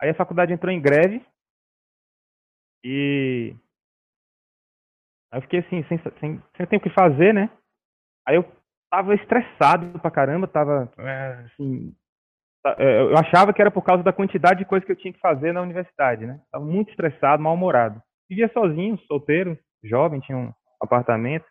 Aí 0.00 0.10
a 0.10 0.14
faculdade 0.14 0.52
entrou 0.52 0.72
em 0.72 0.80
greve 0.80 1.24
e 2.84 3.54
aí 5.32 5.38
eu 5.38 5.42
fiquei 5.42 5.60
assim, 5.60 5.84
sem, 5.88 5.98
sem, 6.20 6.42
sem 6.56 6.66
ter 6.66 6.76
o 6.76 6.80
que 6.80 6.90
fazer, 6.90 7.34
né? 7.34 7.50
Aí 8.26 8.36
eu 8.36 8.44
tava 8.90 9.14
estressado 9.14 9.98
pra 10.00 10.10
caramba, 10.10 10.46
tava 10.46 10.90
é, 10.98 11.32
assim, 11.46 11.94
é, 12.66 13.00
eu 13.00 13.16
achava 13.16 13.52
que 13.52 13.60
era 13.60 13.70
por 13.70 13.82
causa 13.82 14.02
da 14.02 14.12
quantidade 14.12 14.60
de 14.60 14.64
coisas 14.64 14.86
que 14.86 14.92
eu 14.92 14.96
tinha 14.96 15.12
que 15.12 15.20
fazer 15.20 15.52
na 15.52 15.62
universidade, 15.62 16.26
né? 16.26 16.40
Tava 16.50 16.64
muito 16.64 16.90
estressado, 16.90 17.42
mal-humorado. 17.42 18.02
Vivia 18.28 18.50
sozinho, 18.52 18.98
solteiro, 19.06 19.58
jovem, 19.82 20.20
tinha 20.20 20.36
um 20.36 20.52
apartamento. 20.80 21.46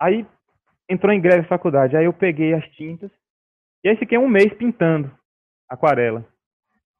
Aí 0.00 0.26
entrou 0.90 1.12
em 1.12 1.20
greve 1.20 1.46
faculdade. 1.46 1.96
Aí 1.96 2.04
eu 2.04 2.12
peguei 2.12 2.52
as 2.52 2.68
tintas 2.70 3.10
e 3.84 3.88
aí 3.88 3.96
fiquei 3.96 4.18
um 4.18 4.28
mês 4.28 4.52
pintando 4.54 5.10
aquarela. 5.68 6.26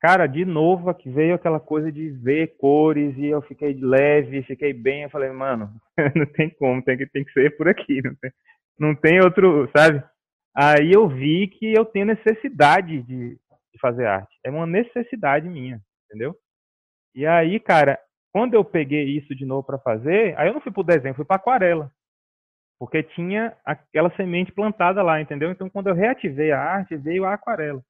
Cara, 0.01 0.27
de 0.27 0.47
novo 0.47 0.89
aqui 0.89 1.11
veio 1.11 1.35
aquela 1.35 1.61
coisa 1.61 1.93
de 1.93 2.09
ver 2.09 2.57
cores 2.57 3.15
e 3.19 3.27
eu 3.27 3.43
fiquei 3.43 3.75
leve, 3.75 4.43
fiquei 4.45 4.73
bem. 4.73 5.03
Eu 5.03 5.11
falei, 5.11 5.31
mano, 5.31 5.71
não 6.15 6.25
tem 6.25 6.49
como, 6.51 6.83
tem 6.83 6.97
que, 6.97 7.07
tem 7.07 7.25
que 7.25 7.33
ser 7.33 7.55
por 7.57 7.69
aqui, 7.69 8.01
não 8.03 8.15
tem, 8.15 8.33
não 8.79 8.95
tem 8.95 9.21
outro, 9.21 9.69
sabe? 9.77 10.03
Aí 10.57 10.93
eu 10.93 11.09
vi 11.09 11.49
que 11.49 11.75
eu 11.75 11.85
tenho 11.85 12.07
necessidade 12.07 13.03
de, 13.03 13.35
de 13.35 13.79
fazer 13.81 14.07
arte. 14.07 14.35
É 14.45 14.51
uma 14.51 14.67
necessidade 14.67 15.49
minha, 15.49 15.81
entendeu? 16.07 16.35
E 17.15 17.27
aí, 17.27 17.61
cara, 17.61 17.99
quando 18.33 18.55
eu 18.55 18.65
peguei 18.65 19.05
isso 19.19 19.35
de 19.35 19.45
novo 19.45 19.65
para 19.65 19.79
fazer, 19.79 20.39
aí 20.39 20.49
eu 20.49 20.55
não 20.55 20.61
fui 20.61 20.73
pro 20.73 20.83
desenho, 20.83 21.15
fui 21.15 21.25
para 21.25 21.37
aquarela 21.37 21.93
porque 22.81 23.03
tinha 23.03 23.55
aquela 23.63 24.11
semente 24.17 24.51
plantada 24.51 25.03
lá, 25.03 25.21
entendeu? 25.21 25.51
Então, 25.51 25.69
quando 25.69 25.89
eu 25.89 25.95
reativei 25.95 26.51
a 26.51 26.59
arte, 26.59 26.97
veio 26.97 27.27
a 27.27 27.35
aquarela. 27.35 27.83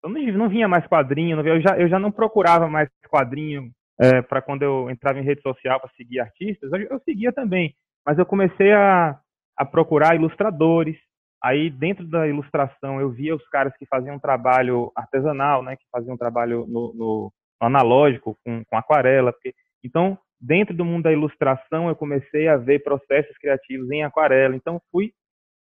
Eu 0.00 0.08
não, 0.08 0.20
não 0.20 0.48
vinha 0.48 0.68
mais 0.68 0.86
quadrinho, 0.86 1.36
não, 1.36 1.44
eu, 1.44 1.60
já, 1.60 1.76
eu 1.76 1.88
já 1.88 1.98
não 1.98 2.12
procurava 2.12 2.68
mais 2.68 2.88
quadrinho 3.10 3.72
é, 4.00 4.22
para 4.22 4.40
quando 4.40 4.62
eu 4.62 4.88
entrava 4.90 5.18
em 5.18 5.24
rede 5.24 5.42
social 5.42 5.80
para 5.80 5.90
seguir 5.96 6.20
artistas. 6.20 6.70
Eu, 6.72 6.82
eu, 6.82 7.00
seguia 7.00 7.32
também, 7.32 7.74
mas 8.06 8.16
eu 8.16 8.24
comecei 8.24 8.72
a, 8.72 9.18
a 9.56 9.64
procurar 9.64 10.14
ilustradores. 10.14 10.96
Aí, 11.42 11.68
dentro 11.68 12.06
da 12.06 12.28
ilustração, 12.28 13.00
eu 13.00 13.10
via 13.10 13.34
os 13.34 13.46
caras 13.48 13.76
que 13.76 13.86
faziam 13.86 14.14
um 14.14 14.20
trabalho 14.20 14.92
artesanal, 14.94 15.64
né, 15.64 15.74
que 15.74 15.84
faziam 15.90 16.14
um 16.14 16.18
trabalho 16.18 16.64
no, 16.68 16.94
no, 16.94 17.32
no 17.60 17.66
analógico, 17.66 18.38
com, 18.44 18.64
com 18.64 18.76
aquarela. 18.76 19.32
Porque, 19.32 19.52
então, 19.82 20.16
dentro 20.40 20.74
do 20.74 20.84
mundo 20.84 21.04
da 21.04 21.12
ilustração, 21.12 21.88
eu 21.88 21.96
comecei 21.96 22.48
a 22.48 22.56
ver 22.56 22.82
processos 22.82 23.36
criativos 23.38 23.90
em 23.90 24.04
aquarela. 24.04 24.54
Então, 24.54 24.80
fui 24.90 25.12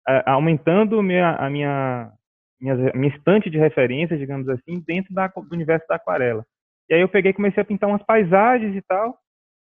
uh, 0.08 0.24
aumentando 0.26 1.02
minha, 1.02 1.36
a 1.36 1.50
minha, 1.50 2.12
minha, 2.60 2.76
minha 2.94 3.16
estante 3.16 3.50
de 3.50 3.58
referências, 3.58 4.20
digamos 4.20 4.48
assim, 4.50 4.84
dentro 4.86 5.14
da, 5.14 5.28
do 5.28 5.54
universo 5.54 5.88
da 5.88 5.96
aquarela. 5.96 6.46
E 6.90 6.94
aí 6.94 7.02
eu 7.02 7.10
peguei 7.10 7.34
comecei 7.34 7.62
a 7.62 7.66
pintar 7.66 7.90
umas 7.90 8.04
paisagens 8.04 8.76
e 8.76 8.82
tal. 8.82 9.18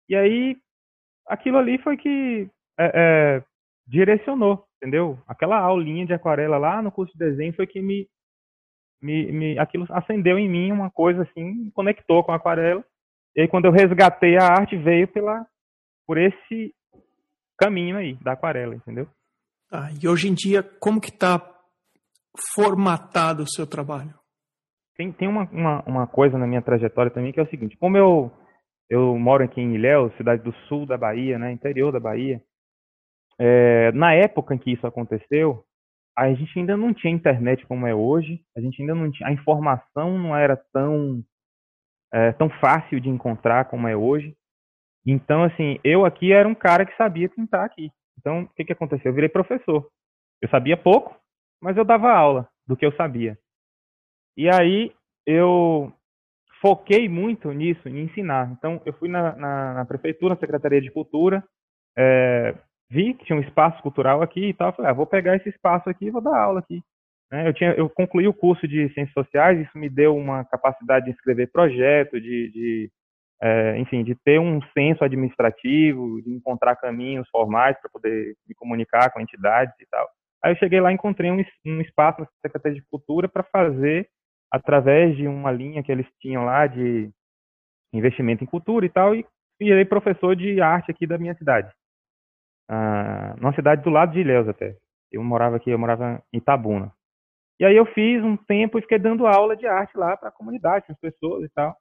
E 0.09 0.15
aí, 0.15 0.57
aquilo 1.27 1.57
ali 1.57 1.77
foi 1.77 1.97
que 1.97 2.49
é, 2.79 2.91
é, 2.93 3.43
direcionou, 3.85 4.65
entendeu? 4.77 5.19
Aquela 5.27 5.57
aulinha 5.57 6.05
de 6.05 6.13
aquarela 6.13 6.57
lá 6.57 6.81
no 6.81 6.91
curso 6.91 7.13
de 7.13 7.19
desenho 7.19 7.53
foi 7.53 7.67
que 7.67 7.81
me, 7.81 8.07
me, 9.01 9.31
me 9.31 9.59
aquilo 9.59 9.85
acendeu 9.89 10.39
em 10.39 10.49
mim 10.49 10.71
uma 10.71 10.89
coisa 10.89 11.23
assim, 11.23 11.69
conectou 11.71 12.23
com 12.23 12.31
a 12.31 12.35
aquarela 12.35 12.83
e 13.35 13.41
aí 13.41 13.47
quando 13.47 13.65
eu 13.65 13.71
resgatei 13.71 14.37
a 14.37 14.45
arte, 14.45 14.75
veio 14.77 15.07
pela, 15.07 15.45
por 16.05 16.17
esse 16.17 16.73
caminho 17.57 17.97
aí, 17.97 18.15
da 18.21 18.33
aquarela, 18.33 18.75
entendeu? 18.75 19.07
Ah, 19.71 19.89
e 20.01 20.07
hoje 20.07 20.27
em 20.27 20.33
dia, 20.33 20.63
como 20.79 20.99
que 20.99 21.09
está 21.09 21.39
formatado 22.53 23.43
o 23.43 23.49
seu 23.49 23.67
trabalho? 23.67 24.13
Tem, 24.95 25.11
tem 25.11 25.27
uma, 25.27 25.43
uma, 25.51 25.83
uma, 25.83 26.07
coisa 26.07 26.37
na 26.37 26.45
minha 26.45 26.61
trajetória 26.61 27.11
também 27.11 27.31
que 27.31 27.39
é 27.39 27.43
o 27.43 27.49
seguinte, 27.49 27.77
como 27.77 27.97
eu, 27.97 28.31
eu 28.89 29.17
moro 29.17 29.43
aqui 29.43 29.61
em 29.61 29.73
Ilhéus, 29.75 30.15
cidade 30.17 30.43
do 30.43 30.53
sul 30.67 30.85
da 30.85 30.97
Bahia, 30.97 31.39
né, 31.39 31.51
interior 31.51 31.91
da 31.91 31.99
Bahia, 31.99 32.41
é, 33.39 33.91
na 33.93 34.13
época 34.13 34.53
em 34.53 34.57
que 34.57 34.71
isso 34.71 34.85
aconteceu, 34.85 35.63
a 36.17 36.31
gente 36.33 36.59
ainda 36.59 36.75
não 36.75 36.93
tinha 36.93 37.13
internet 37.13 37.65
como 37.65 37.87
é 37.87 37.95
hoje, 37.95 38.41
a 38.55 38.61
gente 38.61 38.81
ainda 38.81 38.93
não 38.93 39.09
tinha, 39.09 39.29
a 39.29 39.33
informação 39.33 40.17
não 40.19 40.35
era 40.35 40.55
tão 40.73 41.23
é, 42.13 42.31
tão 42.33 42.49
fácil 42.49 42.99
de 42.99 43.09
encontrar 43.09 43.65
como 43.65 43.87
é 43.87 43.95
hoje. 43.95 44.35
Então, 45.05 45.43
assim, 45.43 45.79
eu 45.83 46.05
aqui 46.05 46.31
era 46.31 46.47
um 46.47 46.55
cara 46.55 46.85
que 46.85 46.95
sabia 46.95 47.29
pintar 47.29 47.65
aqui. 47.65 47.91
Então, 48.19 48.43
o 48.43 48.49
que, 48.49 48.65
que 48.65 48.73
aconteceu? 48.73 49.09
Eu 49.11 49.15
virei 49.15 49.29
professor. 49.29 49.87
Eu 50.41 50.49
sabia 50.49 50.77
pouco, 50.77 51.15
mas 51.61 51.77
eu 51.77 51.83
dava 51.83 52.11
aula 52.11 52.47
do 52.67 52.75
que 52.75 52.85
eu 52.85 52.91
sabia. 52.95 53.37
E 54.37 54.49
aí 54.49 54.93
eu 55.25 55.91
foquei 56.61 57.09
muito 57.09 57.51
nisso, 57.51 57.87
em 57.89 58.03
ensinar. 58.03 58.51
Então, 58.51 58.81
eu 58.85 58.93
fui 58.93 59.09
na, 59.09 59.35
na, 59.35 59.73
na 59.73 59.85
prefeitura, 59.85 60.35
na 60.35 60.39
Secretaria 60.39 60.81
de 60.81 60.91
Cultura, 60.91 61.43
é, 61.97 62.55
vi 62.89 63.13
que 63.13 63.25
tinha 63.25 63.37
um 63.37 63.41
espaço 63.41 63.81
cultural 63.81 64.21
aqui 64.21 64.49
e 64.49 64.53
tal. 64.53 64.73
Falei, 64.73 64.91
ah, 64.91 64.93
vou 64.93 65.07
pegar 65.07 65.35
esse 65.35 65.49
espaço 65.49 65.89
aqui 65.89 66.05
e 66.05 66.11
vou 66.11 66.21
dar 66.21 66.37
aula 66.37 66.59
aqui. 66.59 66.83
Né? 67.31 67.47
Eu, 67.47 67.53
tinha, 67.53 67.71
eu 67.71 67.89
concluí 67.89 68.27
o 68.27 68.33
curso 68.33 68.67
de 68.67 68.89
Ciências 68.93 69.13
Sociais, 69.13 69.59
isso 69.59 69.77
me 69.77 69.89
deu 69.89 70.15
uma 70.15 70.43
capacidade 70.45 71.05
de 71.05 71.11
escrever 71.11 71.51
projeto, 71.51 72.19
de, 72.19 72.51
de 72.51 72.91
é, 73.41 73.77
enfim, 73.79 74.03
de 74.03 74.13
ter 74.15 74.39
um 74.39 74.61
senso 74.73 75.03
administrativo, 75.03 76.21
de 76.21 76.31
encontrar 76.31 76.75
caminhos 76.75 77.27
formais 77.29 77.79
para 77.79 77.89
poder 77.89 78.35
me 78.47 78.53
comunicar 78.53 79.11
com 79.11 79.19
entidades 79.19 79.73
e 79.79 79.85
tal. 79.87 80.07
Aí 80.43 80.51
eu 80.51 80.57
cheguei 80.57 80.81
lá 80.81 80.91
e 80.91 80.95
encontrei 80.95 81.31
um, 81.31 81.43
um 81.65 81.81
espaço 81.81 82.21
na 82.21 82.27
Secretaria 82.41 82.79
de 82.79 82.87
Cultura 82.87 83.27
para 83.27 83.43
fazer, 83.43 84.07
através 84.51 85.15
de 85.15 85.27
uma 85.27 85.51
linha 85.51 85.81
que 85.81 85.91
eles 85.91 86.05
tinham 86.19 86.45
lá 86.45 86.67
de 86.67 87.09
investimento 87.93 88.43
em 88.43 88.47
cultura 88.47 88.85
e 88.85 88.89
tal, 88.89 89.15
e 89.15 89.25
virei 89.59 89.85
professor 89.85 90.35
de 90.35 90.61
arte 90.61 90.91
aqui 90.91 91.07
da 91.07 91.17
minha 91.17 91.35
cidade. 91.35 91.71
Ah, 92.69 93.35
numa 93.37 93.53
cidade 93.53 93.83
do 93.83 93.89
lado 93.89 94.13
de 94.13 94.19
Ilhéus 94.19 94.47
até. 94.47 94.75
Eu 95.11 95.23
morava 95.23 95.57
aqui, 95.57 95.69
eu 95.69 95.79
morava 95.79 96.21
em 96.33 96.37
Itabuna. 96.37 96.91
E 97.61 97.65
aí 97.65 97.75
eu 97.75 97.85
fiz 97.85 98.23
um 98.23 98.35
tempo 98.35 98.79
e 98.79 98.81
fiquei 98.81 98.97
dando 98.97 99.27
aula 99.27 99.55
de 99.55 99.67
arte 99.67 99.95
lá 99.95 100.17
para 100.17 100.29
a 100.29 100.31
comunidade, 100.31 100.83
para 100.83 100.93
as 100.93 100.99
pessoas 100.99 101.43
e 101.45 101.49
tal. 101.49 101.77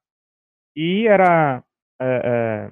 E 0.76 1.06
era, 1.06 1.64
é, 1.98 2.20
é, 2.22 2.70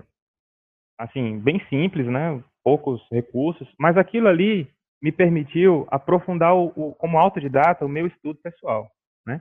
assim, 0.98 1.38
bem 1.40 1.58
simples, 1.70 2.06
né? 2.06 2.44
Poucos 2.62 3.00
recursos, 3.10 3.66
mas 3.78 3.96
aquilo 3.96 4.28
ali 4.28 4.70
me 5.02 5.10
permitiu 5.10 5.86
aprofundar 5.90 6.54
o, 6.54 6.66
o, 6.76 6.94
como 6.96 7.18
autodidata 7.18 7.86
o 7.86 7.88
meu 7.88 8.06
estudo 8.06 8.38
pessoal, 8.42 8.86
né? 9.26 9.40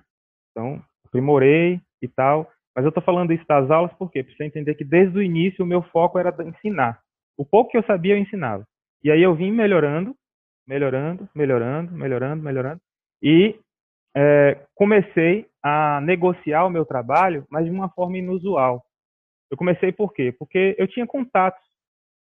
Então, 0.52 0.82
aprimorei 1.06 1.82
e 2.02 2.08
tal. 2.08 2.50
Mas 2.74 2.86
eu 2.86 2.90
estou 2.90 3.04
falando 3.04 3.34
isso 3.34 3.46
das 3.46 3.70
aulas 3.70 3.92
porque 4.00 4.24
para 4.24 4.34
você 4.34 4.46
entender 4.46 4.76
que 4.76 4.86
desde 4.86 5.18
o 5.18 5.22
início 5.22 5.66
o 5.66 5.68
meu 5.68 5.82
foco 5.82 6.18
era 6.18 6.34
ensinar. 6.42 7.02
O 7.38 7.44
pouco 7.44 7.72
que 7.72 7.78
eu 7.78 7.84
sabia 7.84 8.14
eu 8.14 8.18
ensinava. 8.18 8.66
E 9.04 9.12
aí 9.12 9.22
eu 9.22 9.36
vim 9.36 9.52
melhorando, 9.52 10.16
melhorando, 10.66 11.28
melhorando, 11.36 11.92
melhorando, 11.92 12.42
melhorando. 12.42 12.87
E 13.22 13.60
é, 14.16 14.66
comecei 14.76 15.48
a 15.64 16.02
negociar 16.02 16.66
o 16.66 16.70
meu 16.70 16.86
trabalho, 16.86 17.46
mas 17.50 17.66
de 17.66 17.72
uma 17.72 17.90
forma 17.90 18.18
inusual. 18.18 18.84
Eu 19.50 19.58
comecei 19.58 19.92
por 19.92 20.14
quê? 20.14 20.34
Porque 20.38 20.76
eu 20.78 20.88
tinha 20.88 21.06
contatos 21.06 21.62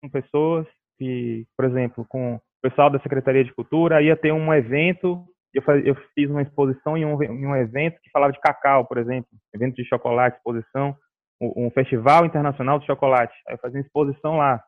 com 0.03 0.09
pessoas 0.09 0.67
que, 0.99 1.47
por 1.57 1.65
exemplo, 1.67 2.05
com 2.09 2.37
o 2.37 2.41
pessoal 2.63 2.91
da 2.91 3.01
Secretaria 3.01 3.45
de 3.45 3.55
Cultura, 3.55 4.03
ia 4.03 4.17
ter 4.17 4.33
um 4.33 4.53
evento 4.53 5.27
eu, 5.55 5.63
faz, 5.63 5.87
eu 5.87 5.95
fiz 6.15 6.29
uma 6.29 6.43
exposição 6.43 6.97
em 6.97 7.05
um, 7.05 7.23
em 7.23 7.47
um 7.47 7.55
evento 7.55 8.01
que 8.03 8.11
falava 8.11 8.33
de 8.33 8.41
cacau, 8.41 8.85
por 8.85 8.99
exemplo, 8.99 9.29
evento 9.55 9.77
de 9.77 9.85
chocolate, 9.85 10.37
exposição, 10.37 10.97
um, 11.41 11.67
um 11.67 11.71
festival 11.71 12.27
internacional 12.27 12.79
de 12.79 12.87
chocolate. 12.87 13.35
Aí 13.47 13.55
eu 13.55 13.59
fazia 13.59 13.79
uma 13.79 13.87
exposição 13.87 14.37
lá. 14.37 14.63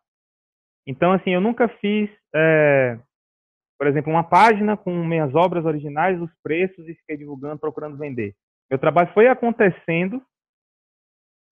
Então, 0.86 1.12
assim, 1.12 1.30
eu 1.30 1.40
nunca 1.40 1.68
fiz, 1.80 2.08
é, 2.34 2.98
por 3.78 3.86
exemplo, 3.86 4.12
uma 4.12 4.24
página 4.24 4.76
com 4.76 4.92
minhas 5.04 5.34
obras 5.34 5.64
originais, 5.64 6.20
os 6.20 6.30
preços 6.42 6.88
e 6.88 6.94
fiquei 6.94 7.16
divulgando, 7.16 7.58
procurando 7.58 7.96
vender. 7.96 8.34
Meu 8.70 8.78
trabalho 8.78 9.12
foi 9.12 9.28
acontecendo 9.28 10.22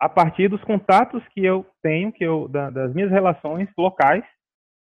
a 0.00 0.08
partir 0.08 0.48
dos 0.48 0.62
contatos 0.64 1.22
que 1.28 1.44
eu 1.44 1.64
tenho, 1.82 2.12
que 2.12 2.24
eu 2.24 2.48
da, 2.48 2.70
das 2.70 2.92
minhas 2.94 3.10
relações 3.10 3.68
locais, 3.78 4.24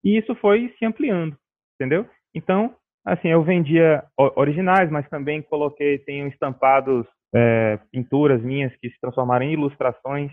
e 0.04 0.18
isso 0.18 0.36
foi 0.36 0.74
se 0.78 0.86
ampliando, 0.86 1.38
entendeu? 1.76 2.10
Então, 2.36 2.76
assim, 3.06 3.30
eu 3.30 3.44
vendia 3.44 4.04
originais, 4.36 4.90
mas 4.90 5.08
também 5.10 5.42
coloquei, 5.42 6.00
tenho 6.00 6.28
estampados 6.28 7.06
é, 7.34 7.80
pinturas 7.92 8.42
minhas 8.42 8.76
que 8.78 8.90
se 8.90 9.00
transformaram 9.00 9.46
em 9.46 9.54
ilustrações 9.54 10.32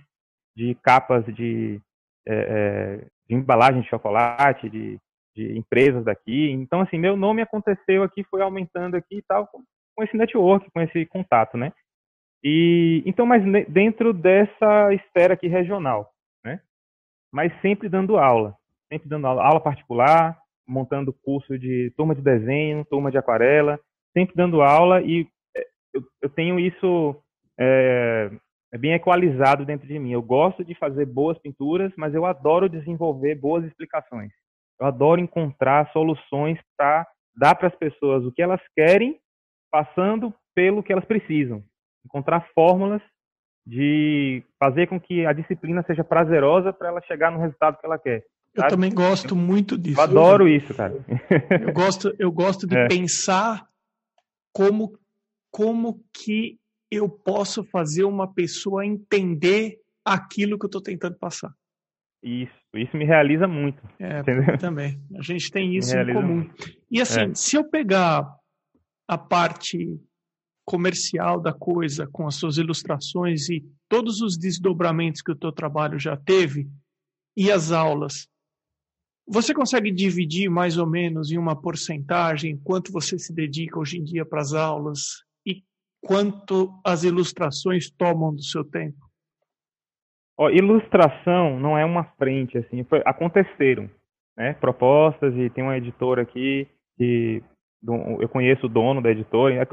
de 0.57 0.75
capas 0.83 1.25
de, 1.35 1.81
é, 2.27 2.35
é, 2.35 3.07
de 3.29 3.35
embalagem 3.35 3.83
de 3.83 3.89
chocolate, 3.89 4.69
de, 4.69 4.99
de, 5.41 5.59
empresas 5.59 6.05
daqui. 6.05 6.51
Então, 6.51 6.81
assim, 6.81 6.99
meu 6.99 7.17
nome 7.17 7.43
aconteceu 7.43 8.03
aqui, 8.03 8.23
foi 8.25 8.43
aumentando 8.43 8.97
aqui 8.97 9.19
e 9.19 9.23
tal, 9.23 9.47
com, 9.47 10.03
esse 10.03 10.17
network, 10.17 10.71
com 10.71 10.81
esse 10.81 11.07
contato, 11.07 11.57
né? 11.57 11.73
E 12.43 13.03
então, 13.05 13.27
mas 13.27 13.43
dentro 13.69 14.13
dessa 14.15 14.95
esfera 14.95 15.35
aqui 15.35 15.47
regional, 15.47 16.11
né? 16.45 16.61
Mas 17.33 17.53
sempre 17.61 17.89
dando 17.89 18.17
aula, 18.17 18.55
sempre 18.91 19.09
dando 19.09 19.27
aula, 19.27 19.45
aula 19.45 19.61
particular, 19.61 20.39
montando 20.67 21.13
curso 21.13 21.59
de 21.59 21.93
turma 21.97 22.15
de 22.15 22.23
desenho, 22.23 22.85
turma 22.87 23.11
de 23.11 23.19
aquarela, 23.19 23.79
sempre 24.17 24.35
dando 24.35 24.63
aula 24.63 25.03
e 25.03 25.29
é, 25.55 25.67
eu, 25.93 26.03
eu 26.23 26.31
tenho 26.31 26.59
isso 26.59 27.23
é, 27.59 28.31
é, 28.73 28.79
bem 28.79 28.93
equalizado 28.93 29.67
dentro 29.67 29.87
de 29.87 29.99
mim. 29.99 30.13
Eu 30.13 30.23
gosto 30.23 30.65
de 30.65 30.75
fazer 30.75 31.05
boas 31.05 31.39
pinturas, 31.39 31.93
mas 31.97 32.15
eu 32.15 32.25
adoro 32.25 32.69
desenvolver 32.69 33.35
boas 33.35 33.65
explicações. 33.65 34.33
Eu 34.81 34.87
adoro 34.87 35.21
encontrar 35.21 35.93
soluções 35.93 36.59
para 36.77 37.07
dar 37.37 37.55
para 37.55 37.69
as 37.69 37.75
pessoas 37.77 38.25
o 38.25 38.33
que 38.33 38.43
elas 38.43 38.61
querem, 38.75 39.21
passando 39.71 40.35
pelo 40.55 40.83
que 40.83 40.93
elas 40.93 41.05
precisam 41.05 41.63
encontrar 42.05 42.49
fórmulas 42.55 43.03
de 43.67 44.43
fazer 44.59 44.87
com 44.89 44.99
que 44.99 45.27
a 45.27 45.33
disciplina 45.33 45.83
seja 45.87 46.03
prazerosa 46.03 46.73
para 46.73 46.89
ela 46.89 47.03
chegar 47.03 47.31
no 47.31 47.39
resultado 47.39 47.79
que 47.79 47.87
ela 47.87 47.99
quer. 47.99 48.25
Eu 48.55 48.67
também 48.67 48.93
gosto 48.93 49.37
muito 49.37 49.79
disso. 49.79 50.01
Eu 50.01 50.03
adoro 50.03 50.49
isso, 50.49 50.75
cara. 50.75 50.95
Eu 51.61 51.73
gosto, 51.73 52.15
eu 52.19 52.33
gosto 52.33 52.67
de 52.67 52.75
é. 52.77 52.89
pensar 52.89 53.69
como, 54.53 54.99
como 55.53 56.03
que 56.13 56.59
eu 56.91 57.09
posso 57.09 57.63
fazer 57.65 58.03
uma 58.03 58.33
pessoa 58.33 58.85
entender 58.85 59.79
aquilo 60.05 60.59
que 60.59 60.65
eu 60.65 60.69
estou 60.69 60.83
tentando 60.83 61.17
passar. 61.17 61.55
Isso, 62.23 62.60
isso 62.75 62.97
me 62.97 63.05
realiza 63.05 63.49
muito. 63.49 63.83
É, 63.99 64.21
entendeu? 64.21 64.59
também. 64.59 65.01
A 65.17 65.23
gente 65.23 65.51
tem 65.51 65.77
isso 65.77 65.97
em 65.97 66.13
comum. 66.13 66.37
Muito. 66.37 66.73
E 66.91 67.01
assim, 67.01 67.21
é. 67.21 67.35
se 67.35 67.57
eu 67.57 67.65
pegar 67.69 68.27
a 69.09 69.19
parte 69.19 70.01
comercial 70.65 71.41
da 71.41 71.53
coisa, 71.53 72.07
com 72.13 72.29
as 72.29 72.37
suas 72.37 72.57
ilustrações 72.57 73.49
e 73.49 73.65
todos 73.89 74.21
os 74.21 74.39
desdobramentos 74.39 75.21
que 75.21 75.33
o 75.33 75.37
teu 75.37 75.51
trabalho 75.51 75.99
já 75.99 76.17
teve, 76.17 76.69
e 77.37 77.51
as 77.51 77.73
aulas, 77.73 78.29
você 79.27 79.53
consegue 79.53 79.91
dividir 79.91 80.49
mais 80.49 80.77
ou 80.77 80.87
menos 80.87 81.33
em 81.33 81.39
uma 81.39 81.61
porcentagem 81.61 82.57
quanto 82.59 82.93
você 82.93 83.19
se 83.19 83.33
dedica 83.33 83.79
hoje 83.79 83.99
em 83.99 84.05
dia 84.05 84.25
para 84.25 84.41
as 84.41 84.53
aulas 84.53 85.25
e 85.47 85.65
quanto 86.01 86.73
as 86.85 87.03
ilustrações 87.03 87.91
tomam 87.91 88.35
do 88.35 88.43
seu 88.43 88.65
tempo? 88.65 89.10
Ó, 90.41 90.49
ilustração 90.49 91.61
não 91.61 91.77
é 91.77 91.85
uma 91.85 92.05
frente 92.19 92.57
assim, 92.57 92.83
foi, 92.85 93.03
aconteceram, 93.05 93.91
né? 94.35 94.55
Propostas 94.55 95.37
e 95.37 95.51
tem 95.51 95.63
uma 95.63 95.77
editora 95.77 96.23
aqui 96.23 96.67
que 96.97 97.43
eu 97.87 98.29
conheço 98.31 98.65
o 98.65 98.69
dono 98.69 99.03
da 99.03 99.11
editora. 99.11 99.69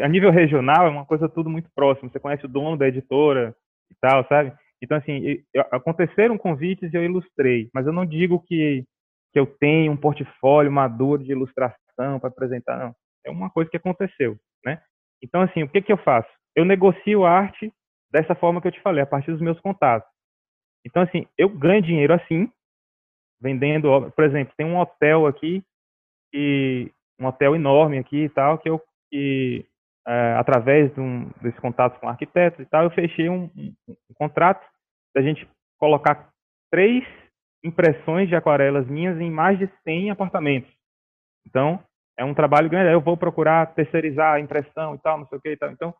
A 0.00 0.08
nível 0.08 0.30
regional 0.30 0.86
é 0.86 0.90
uma 0.90 1.04
coisa 1.04 1.28
tudo 1.28 1.50
muito 1.50 1.68
próximo. 1.74 2.08
Você 2.08 2.20
conhece 2.20 2.46
o 2.46 2.48
dono 2.48 2.76
da 2.76 2.86
editora 2.86 3.52
e 3.90 3.94
tal, 4.00 4.24
sabe? 4.28 4.52
Então, 4.80 4.96
assim, 4.96 5.42
aconteceram 5.72 6.38
convites 6.38 6.92
e 6.92 6.96
eu 6.96 7.04
ilustrei, 7.04 7.68
mas 7.74 7.84
eu 7.84 7.92
não 7.92 8.06
digo 8.06 8.40
que, 8.46 8.84
que 9.32 9.40
eu 9.40 9.46
tenho 9.46 9.90
um 9.90 9.96
portfólio 9.96 10.70
maduro 10.70 11.24
de 11.24 11.32
ilustração 11.32 12.20
para 12.20 12.28
apresentar, 12.28 12.78
não. 12.78 12.94
É 13.26 13.30
uma 13.30 13.50
coisa 13.50 13.68
que 13.68 13.76
aconteceu, 13.76 14.36
né? 14.64 14.80
Então, 15.20 15.42
assim, 15.42 15.64
o 15.64 15.68
que, 15.68 15.82
que 15.82 15.92
eu 15.92 15.98
faço? 15.98 16.30
Eu 16.54 16.64
negocio 16.64 17.24
arte 17.24 17.72
dessa 18.10 18.34
forma 18.34 18.60
que 18.60 18.68
eu 18.68 18.72
te 18.72 18.80
falei, 18.80 19.02
a 19.02 19.06
partir 19.06 19.30
dos 19.32 19.40
meus 19.40 19.58
contatos. 19.60 20.08
Então, 20.84 21.02
assim, 21.02 21.26
eu 21.36 21.48
ganho 21.48 21.82
dinheiro 21.82 22.14
assim, 22.14 22.50
vendendo, 23.40 24.10
por 24.12 24.24
exemplo, 24.24 24.54
tem 24.56 24.66
um 24.66 24.78
hotel 24.78 25.26
aqui 25.26 25.62
que 26.32 26.92
um 27.18 27.26
hotel 27.26 27.54
enorme 27.54 27.98
aqui 27.98 28.24
e 28.24 28.28
tal, 28.28 28.58
que 28.58 28.68
eu, 28.68 28.80
que, 29.10 29.66
é, 30.06 30.34
através 30.38 30.92
de 30.94 31.00
um, 31.00 31.28
desse 31.42 31.60
contato 31.60 31.98
com 32.00 32.08
arquitetos 32.08 32.60
e 32.60 32.66
tal, 32.66 32.84
eu 32.84 32.90
fechei 32.90 33.28
um, 33.28 33.50
um, 33.56 33.74
um 33.88 34.14
contrato 34.14 34.64
da 35.14 35.20
gente 35.20 35.46
colocar 35.78 36.30
três 36.70 37.04
impressões 37.62 38.28
de 38.28 38.34
aquarelas 38.34 38.86
minhas 38.86 39.20
em 39.20 39.30
mais 39.30 39.58
de 39.58 39.70
100 39.84 40.10
apartamentos. 40.10 40.70
Então, 41.46 41.82
é 42.16 42.24
um 42.24 42.34
trabalho 42.34 42.70
grande. 42.70 42.92
Eu 42.92 43.00
vou 43.00 43.16
procurar 43.16 43.74
terceirizar 43.74 44.34
a 44.34 44.40
impressão 44.40 44.94
e 44.94 44.98
tal, 44.98 45.18
não 45.18 45.26
sei 45.26 45.38
o 45.38 45.40
que 45.40 45.50
e 45.50 45.56
tal. 45.56 45.70
Então, 45.70 45.94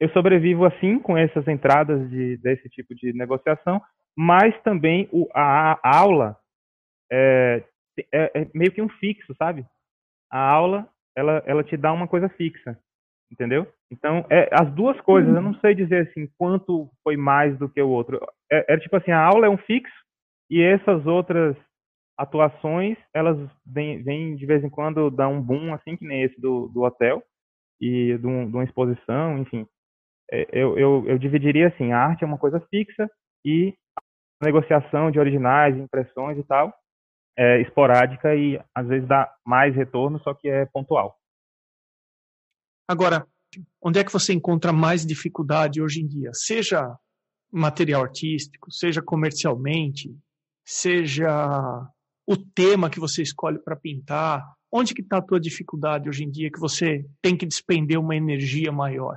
eu 0.00 0.08
sobrevivo 0.10 0.64
assim 0.64 0.98
com 0.98 1.16
essas 1.16 1.46
entradas 1.48 2.08
de, 2.10 2.36
desse 2.38 2.68
tipo 2.68 2.94
de 2.94 3.12
negociação, 3.12 3.80
mas 4.16 4.54
também 4.62 5.08
o, 5.12 5.28
a, 5.34 5.78
a 5.82 5.98
aula 5.98 6.36
é, 7.10 7.64
é, 8.12 8.40
é, 8.42 8.50
meio 8.54 8.72
que 8.72 8.82
um 8.82 8.88
fixo, 8.88 9.34
sabe? 9.36 9.66
a 10.30 10.38
aula 10.38 10.88
ela, 11.16 11.42
ela 11.46 11.64
te 11.64 11.76
dá 11.76 11.92
uma 11.92 12.06
coisa 12.06 12.28
fixa, 12.28 12.78
entendeu? 13.30 13.66
Então, 13.90 14.24
é, 14.30 14.48
as 14.52 14.72
duas 14.74 15.00
coisas, 15.00 15.34
eu 15.34 15.40
não 15.40 15.54
sei 15.54 15.74
dizer 15.74 16.08
assim 16.08 16.28
quanto 16.38 16.88
foi 17.02 17.16
mais 17.16 17.58
do 17.58 17.68
que 17.68 17.80
o 17.80 17.88
outro. 17.88 18.20
É, 18.50 18.74
é 18.74 18.78
tipo 18.78 18.96
assim, 18.96 19.10
a 19.10 19.24
aula 19.24 19.46
é 19.46 19.50
um 19.50 19.58
fixo 19.58 20.04
e 20.50 20.62
essas 20.62 21.06
outras 21.06 21.56
atuações, 22.16 22.96
elas 23.12 23.38
vêm, 23.66 24.02
vêm 24.02 24.36
de 24.36 24.46
vez 24.46 24.62
em 24.62 24.70
quando 24.70 25.10
dar 25.10 25.28
um 25.28 25.40
boom, 25.40 25.72
assim 25.74 25.96
que 25.96 26.04
nem 26.06 26.22
esse 26.22 26.40
do, 26.40 26.68
do 26.68 26.82
hotel 26.82 27.22
e 27.80 28.16
de, 28.18 28.26
um, 28.26 28.48
de 28.48 28.56
uma 28.56 28.64
exposição, 28.64 29.38
enfim. 29.38 29.66
É, 30.30 30.46
eu, 30.52 30.78
eu, 30.78 31.04
eu 31.06 31.18
dividiria 31.18 31.68
assim, 31.68 31.92
a 31.92 31.98
arte 31.98 32.22
é 32.22 32.26
uma 32.26 32.38
coisa 32.38 32.60
fixa 32.70 33.10
e 33.44 33.74
a 34.40 34.46
negociação 34.46 35.10
de 35.10 35.18
originais, 35.18 35.76
impressões 35.76 36.38
e 36.38 36.42
tal, 36.44 36.72
é, 37.36 37.60
esporádica 37.62 38.34
e 38.34 38.60
às 38.74 38.86
vezes 38.86 39.08
dá 39.08 39.32
mais 39.46 39.74
retorno, 39.74 40.20
só 40.20 40.34
que 40.34 40.48
é 40.48 40.66
pontual. 40.66 41.16
Agora, 42.86 43.26
onde 43.82 43.98
é 43.98 44.04
que 44.04 44.12
você 44.12 44.32
encontra 44.32 44.72
mais 44.72 45.04
dificuldade 45.04 45.80
hoje 45.80 46.00
em 46.00 46.06
dia? 46.06 46.30
Seja 46.32 46.96
material 47.50 48.02
artístico, 48.02 48.70
seja 48.70 49.02
comercialmente, 49.02 50.14
seja 50.66 51.30
o 52.26 52.36
tema 52.36 52.90
que 52.90 53.00
você 53.00 53.22
escolhe 53.22 53.58
para 53.58 53.76
pintar. 53.76 54.42
Onde 54.70 54.92
que 54.92 55.00
está 55.00 55.18
a 55.18 55.22
tua 55.22 55.40
dificuldade 55.40 56.08
hoje 56.08 56.24
em 56.24 56.30
dia 56.30 56.50
que 56.50 56.60
você 56.60 57.06
tem 57.22 57.36
que 57.36 57.46
despender 57.46 57.98
uma 57.98 58.14
energia 58.14 58.70
maior? 58.70 59.16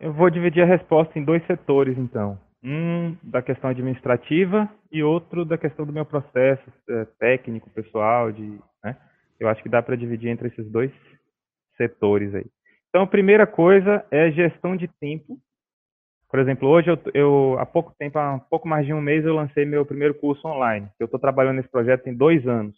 Eu 0.00 0.14
vou 0.14 0.30
dividir 0.30 0.62
a 0.62 0.66
resposta 0.66 1.18
em 1.18 1.24
dois 1.24 1.46
setores, 1.46 1.98
então. 1.98 2.40
Um 2.64 3.14
da 3.22 3.42
questão 3.42 3.68
administrativa 3.68 4.66
e 4.90 5.02
outro 5.02 5.44
da 5.44 5.58
questão 5.58 5.84
do 5.84 5.92
meu 5.92 6.06
processo 6.06 6.62
é, 6.88 7.04
técnico, 7.18 7.68
pessoal, 7.68 8.32
de, 8.32 8.58
né? 8.82 8.96
Eu 9.38 9.46
acho 9.46 9.62
que 9.62 9.68
dá 9.68 9.82
para 9.82 9.96
dividir 9.96 10.30
entre 10.30 10.48
esses 10.48 10.70
dois 10.72 10.90
setores 11.76 12.34
aí. 12.34 12.46
Então, 12.88 13.02
a 13.02 13.06
primeira 13.06 13.46
coisa 13.46 14.04
é 14.10 14.30
gestão 14.30 14.74
de 14.74 14.88
tempo. 14.88 15.38
Por 16.30 16.40
exemplo, 16.40 16.66
hoje 16.66 16.88
eu, 16.90 16.98
eu 17.12 17.56
há 17.58 17.66
pouco 17.66 17.94
tempo, 17.98 18.18
há 18.18 18.34
um 18.34 18.40
pouco 18.40 18.66
mais 18.66 18.86
de 18.86 18.94
um 18.94 19.02
mês, 19.02 19.24
eu 19.24 19.34
lancei 19.34 19.66
meu 19.66 19.84
primeiro 19.84 20.14
curso 20.14 20.48
online. 20.48 20.88
Eu 20.98 21.04
estou 21.04 21.20
trabalhando 21.20 21.56
nesse 21.56 21.70
projeto 21.70 22.04
tem 22.04 22.14
dois 22.14 22.46
anos. 22.48 22.74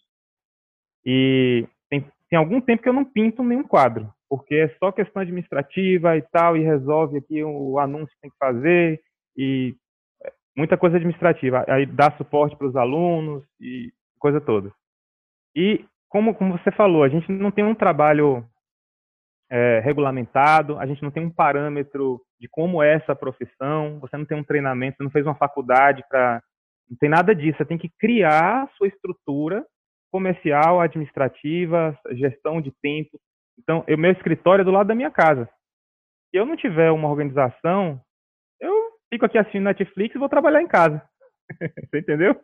E 1.07 1.69
tem, 1.89 2.05
tem 2.29 2.39
algum 2.39 2.61
tempo 2.61 2.83
que 2.83 2.89
eu 2.89 2.93
não 2.93 3.05
pinto 3.05 3.45
nenhum 3.45 3.63
quadro, 3.63 4.13
porque 4.33 4.55
é 4.55 4.69
só 4.79 4.91
questão 4.91 5.21
administrativa 5.21 6.17
e 6.17 6.23
tal, 6.23 6.57
e 6.57 6.63
resolve 6.63 7.19
aqui 7.19 7.45
o 7.45 7.79
anúncio 7.79 8.09
que 8.15 8.21
tem 8.23 8.31
que 8.31 8.37
fazer, 8.39 8.99
e 9.37 9.77
é, 10.25 10.33
muita 10.57 10.75
coisa 10.75 10.97
administrativa. 10.97 11.67
Aí 11.69 11.85
dá 11.85 12.11
suporte 12.13 12.57
para 12.57 12.67
os 12.67 12.75
alunos 12.75 13.45
e 13.61 13.93
coisa 14.19 14.41
toda. 14.41 14.73
E 15.55 15.85
como, 16.09 16.35
como 16.35 16.57
você 16.57 16.73
falou, 16.73 17.03
a 17.03 17.11
gente 17.11 17.31
não 17.31 17.51
tem 17.51 17.63
um 17.63 17.75
trabalho 17.75 18.43
é, 19.51 19.81
regulamentado, 19.81 20.79
a 20.79 20.87
gente 20.87 21.03
não 21.03 21.11
tem 21.11 21.23
um 21.23 21.31
parâmetro 21.31 22.19
de 22.41 22.49
como 22.49 22.83
é 22.83 22.95
essa 22.95 23.15
profissão, 23.15 24.01
você 24.01 24.17
não 24.17 24.25
tem 24.25 24.39
um 24.39 24.45
treinamento, 24.45 24.97
você 24.97 25.05
não 25.05 25.11
fez 25.11 25.27
uma 25.27 25.35
faculdade 25.35 26.03
para. 26.09 26.43
Não 26.89 26.97
tem 26.97 27.11
nada 27.11 27.35
disso, 27.35 27.59
você 27.59 27.67
tem 27.67 27.77
que 27.77 27.91
criar 27.99 28.63
a 28.63 28.69
sua 28.79 28.89
estrutura 28.89 29.63
comercial, 30.11 30.81
administrativa, 30.81 31.95
gestão 32.13 32.63
de 32.63 32.73
tempo. 32.81 33.21
Então, 33.59 33.85
o 33.89 33.97
meu 33.97 34.13
escritório 34.13 34.63
é 34.63 34.65
do 34.65 34.71
lado 34.71 34.87
da 34.87 34.95
minha 34.95 35.11
casa. 35.11 35.49
Se 36.31 36.39
eu 36.39 36.47
não 36.47 36.57
tiver 36.57 36.91
uma 36.91 37.09
organização, 37.09 38.01
eu 38.61 38.93
fico 39.13 39.27
aqui 39.27 39.39
assistindo 39.39 39.65
Netflix 39.65 40.15
e 40.15 40.19
vou 40.19 40.29
trabalhar 40.29 40.63
em 40.63 40.69
casa. 40.69 41.03
Você 41.91 41.99
entendeu? 41.99 42.41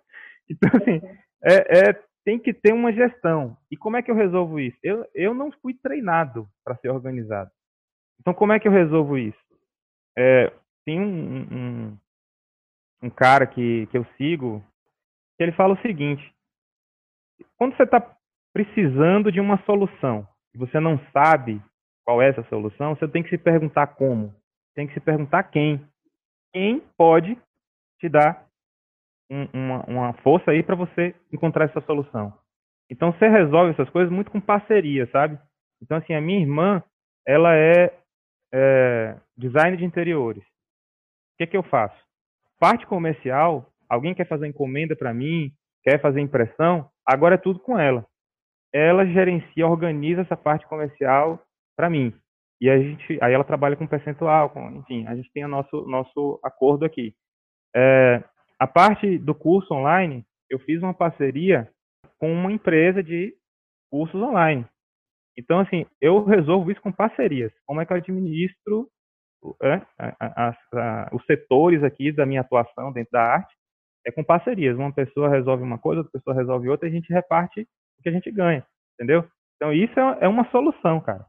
Então, 0.51 0.71
assim, 0.75 1.01
é, 1.43 1.91
é, 1.91 2.03
tem 2.25 2.39
que 2.39 2.53
ter 2.53 2.73
uma 2.73 2.93
gestão. 2.93 3.57
E 3.71 3.77
como 3.77 3.97
é 3.97 4.03
que 4.03 4.11
eu 4.11 4.15
resolvo 4.15 4.61
isso? 4.61 4.77
Eu, 4.83 5.07
eu 5.15 5.35
não 5.35 5.51
fui 5.63 5.75
treinado 5.75 6.49
para 6.65 6.77
ser 6.77 6.91
organizado. 6.91 7.51
Então, 8.21 8.35
como 8.35 8.53
é 8.53 8.59
que 8.59 8.69
eu 8.69 8.73
resolvo 8.73 9.17
isso? 9.17 9.39
É, 10.17 10.53
tem 10.85 11.01
um, 11.01 11.39
um, 11.41 11.99
um 13.05 13.11
cara 13.11 13.47
que, 13.47 13.87
que 13.87 13.97
eu 13.97 14.05
sigo 14.17 14.65
que 15.37 15.45
ele 15.45 15.53
fala 15.53 15.75
o 15.75 15.83
seguinte: 15.83 16.23
quando 17.57 17.77
você 17.77 17.85
está 17.85 18.01
precisando 18.53 19.31
de 19.31 19.41
uma 19.41 19.63
solução 19.65 20.27
e 20.55 20.59
você 20.59 20.81
não 20.81 20.99
sabe 21.13 21.63
qual 22.05 22.23
é 22.23 22.29
essa 22.29 22.43
solução, 22.45 22.95
você 22.95 23.07
tem 23.07 23.23
que 23.23 23.31
se 23.31 23.39
perguntar 23.39 23.89
como, 23.89 24.35
tem 24.75 24.87
que 24.87 24.95
se 24.95 25.01
perguntar 25.01 25.43
quem, 25.45 25.85
quem 26.53 26.81
pode 26.97 27.37
te 28.01 28.09
dar 28.09 28.47
um, 29.31 29.47
uma, 29.53 29.85
uma 29.87 30.13
força 30.23 30.51
aí 30.51 30.63
para 30.63 30.75
você 30.75 31.15
encontrar 31.33 31.67
essa 31.67 31.81
solução. 31.83 32.33
Então 32.91 33.13
você 33.13 33.29
resolve 33.29 33.73
essas 33.73 33.91
coisas 33.91 34.11
muito 34.11 34.31
com 34.31 34.41
parceria, 34.41 35.07
sabe? 35.11 35.39
Então 35.83 35.99
assim 35.99 36.15
a 36.15 36.21
minha 36.21 36.41
irmã 36.41 36.83
ela 37.27 37.55
é, 37.55 37.95
é 38.53 39.17
design 39.37 39.77
de 39.77 39.85
interiores. 39.85 40.43
O 40.43 41.37
que, 41.39 41.47
que 41.47 41.57
eu 41.57 41.63
faço? 41.63 41.97
Parte 42.59 42.87
comercial, 42.87 43.71
alguém 43.89 44.15
quer 44.15 44.27
fazer 44.27 44.47
encomenda 44.47 44.97
para 44.97 45.13
mim, 45.13 45.53
quer 45.85 46.01
fazer 46.01 46.21
impressão, 46.21 46.91
agora 47.07 47.35
é 47.35 47.39
tudo 47.39 47.61
com 47.61 47.79
ela. 47.79 48.05
Ela 48.73 49.07
gerencia, 49.07 49.67
organiza 49.67 50.23
essa 50.23 50.37
parte 50.37 50.67
comercial 50.67 51.43
para 51.77 51.89
mim. 51.89 52.15
E 52.61 52.69
a 52.69 52.79
gente, 52.79 53.19
aí 53.23 53.33
ela 53.33 53.45
trabalha 53.45 53.77
com 53.77 53.87
percentual, 53.87 54.51
com, 54.51 54.71
enfim, 54.73 55.07
a 55.07 55.15
gente 55.15 55.31
tem 55.33 55.45
o 55.45 55.49
nosso 55.49 55.87
nosso 55.87 56.41
acordo 56.43 56.85
aqui. 56.85 57.15
É, 57.75 58.23
a 58.59 58.67
parte 58.67 59.19
do 59.19 59.35
curso 59.35 59.73
online, 59.73 60.25
eu 60.51 60.59
fiz 60.59 60.83
uma 60.83 60.93
parceria 60.93 61.71
com 62.19 62.33
uma 62.33 62.51
empresa 62.51 63.03
de 63.03 63.33
cursos 63.91 64.21
online. 64.21 64.67
Então, 65.37 65.61
assim, 65.61 65.87
eu 66.01 66.25
resolvo 66.25 66.73
isso 66.73 66.81
com 66.81 66.91
parcerias. 66.91 67.53
Como 67.65 67.81
é 67.81 67.87
que 67.87 67.93
eu 67.93 67.97
administro 67.97 68.91
é, 69.63 69.75
a, 69.97 70.17
a, 70.19 70.57
a, 70.75 71.11
os 71.13 71.25
setores 71.27 71.85
aqui 71.85 72.11
da 72.11 72.27
minha 72.27 72.41
atuação 72.41 72.93
dentro 72.93 73.13
da 73.13 73.23
arte? 73.23 73.55
É 74.05 74.11
com 74.11 74.25
parcerias. 74.25 74.77
Uma 74.77 74.93
pessoa 74.93 75.29
resolve 75.29 75.63
uma 75.63 75.79
coisa, 75.79 76.01
outra 76.01 76.19
pessoa 76.19 76.35
resolve 76.35 76.69
outra, 76.69 76.89
e 76.89 76.91
a 76.91 76.93
gente 76.93 77.13
reparte 77.13 77.69
que 78.11 78.17
a 78.17 78.21
gente 78.21 78.31
ganha, 78.31 78.65
entendeu? 78.95 79.25
Então, 79.57 79.73
isso 79.73 79.99
é, 79.99 80.19
é 80.23 80.29
uma 80.29 80.49
solução, 80.51 81.01
cara. 81.01 81.27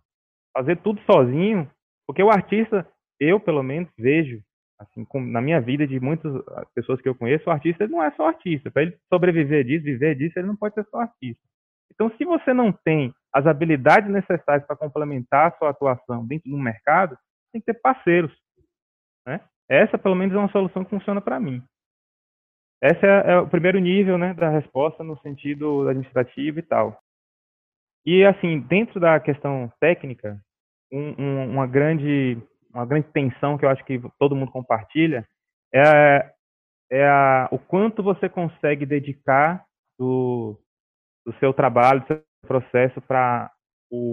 Fazer 0.55 0.77
tudo 0.77 1.01
sozinho, 1.01 1.69
porque 2.07 2.23
o 2.23 2.29
artista, 2.29 2.87
eu 3.19 3.39
pelo 3.39 3.63
menos 3.63 3.89
vejo, 3.97 4.41
assim, 4.79 5.03
com, 5.05 5.19
na 5.19 5.41
minha 5.41 5.59
vida 5.59 5.85
de 5.85 5.99
muitas 5.99 6.33
ah, 6.35 6.65
pessoas 6.73 7.01
que 7.01 7.09
eu 7.09 7.15
conheço, 7.15 7.49
o 7.49 7.51
artista 7.51 7.87
não 7.87 8.03
é 8.03 8.11
só 8.11 8.27
artista. 8.27 8.71
Para 8.71 8.83
ele 8.83 8.97
sobreviver 9.11 9.65
disso, 9.65 9.83
viver 9.83 10.15
disso, 10.15 10.37
ele 10.37 10.47
não 10.47 10.55
pode 10.55 10.75
ser 10.75 10.85
só 10.85 11.01
artista. 11.01 11.41
Então, 11.91 12.09
se 12.17 12.23
você 12.23 12.53
não 12.53 12.71
tem 12.71 13.13
as 13.33 13.45
habilidades 13.45 14.09
necessárias 14.09 14.65
para 14.65 14.75
complementar 14.75 15.47
a 15.47 15.57
sua 15.57 15.69
atuação 15.71 16.25
dentro 16.25 16.49
do 16.49 16.57
mercado, 16.57 17.17
tem 17.51 17.61
que 17.61 17.73
ter 17.73 17.79
parceiros. 17.79 18.31
Né? 19.27 19.41
Essa, 19.67 19.97
pelo 19.97 20.15
menos, 20.15 20.35
é 20.35 20.37
uma 20.37 20.51
solução 20.51 20.83
que 20.83 20.89
funciona 20.89 21.19
para 21.19 21.39
mim. 21.39 21.61
Esse 22.81 23.05
é, 23.05 23.31
é, 23.31 23.37
o 23.39 23.47
primeiro 23.47 23.79
nível 23.79 24.17
né, 24.17 24.33
da 24.33 24.49
resposta 24.49 25.03
no 25.03 25.19
sentido 25.19 25.87
administrativo 25.87 26.59
e 26.59 26.63
tal. 26.63 26.97
E, 28.05 28.25
assim, 28.25 28.61
dentro 28.61 28.99
da 28.99 29.19
questão 29.19 29.71
técnica, 29.79 30.39
um, 30.91 31.21
um, 31.21 31.51
uma, 31.51 31.67
grande, 31.67 32.41
uma 32.73 32.85
grande 32.85 33.07
tensão 33.11 33.57
que 33.57 33.65
eu 33.65 33.69
acho 33.69 33.83
que 33.83 34.01
todo 34.17 34.35
mundo 34.35 34.51
compartilha 34.51 35.27
é, 35.73 36.31
é 36.91 37.07
a, 37.07 37.49
o 37.51 37.59
quanto 37.59 38.01
você 38.01 38.29
consegue 38.29 38.85
dedicar 38.85 39.63
do, 39.97 40.57
do 41.25 41.33
seu 41.39 41.53
trabalho, 41.53 42.01
do 42.01 42.07
seu 42.07 42.23
processo 42.47 43.01
para 43.01 43.51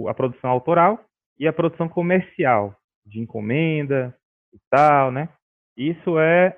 a 0.07 0.13
produção 0.13 0.49
autoral 0.49 0.99
e 1.39 1.47
a 1.47 1.53
produção 1.53 1.87
comercial, 1.87 2.75
de 3.05 3.19
encomenda 3.19 4.15
e 4.53 4.59
tal, 4.69 5.11
né? 5.11 5.29
Isso 5.77 6.19
é, 6.19 6.57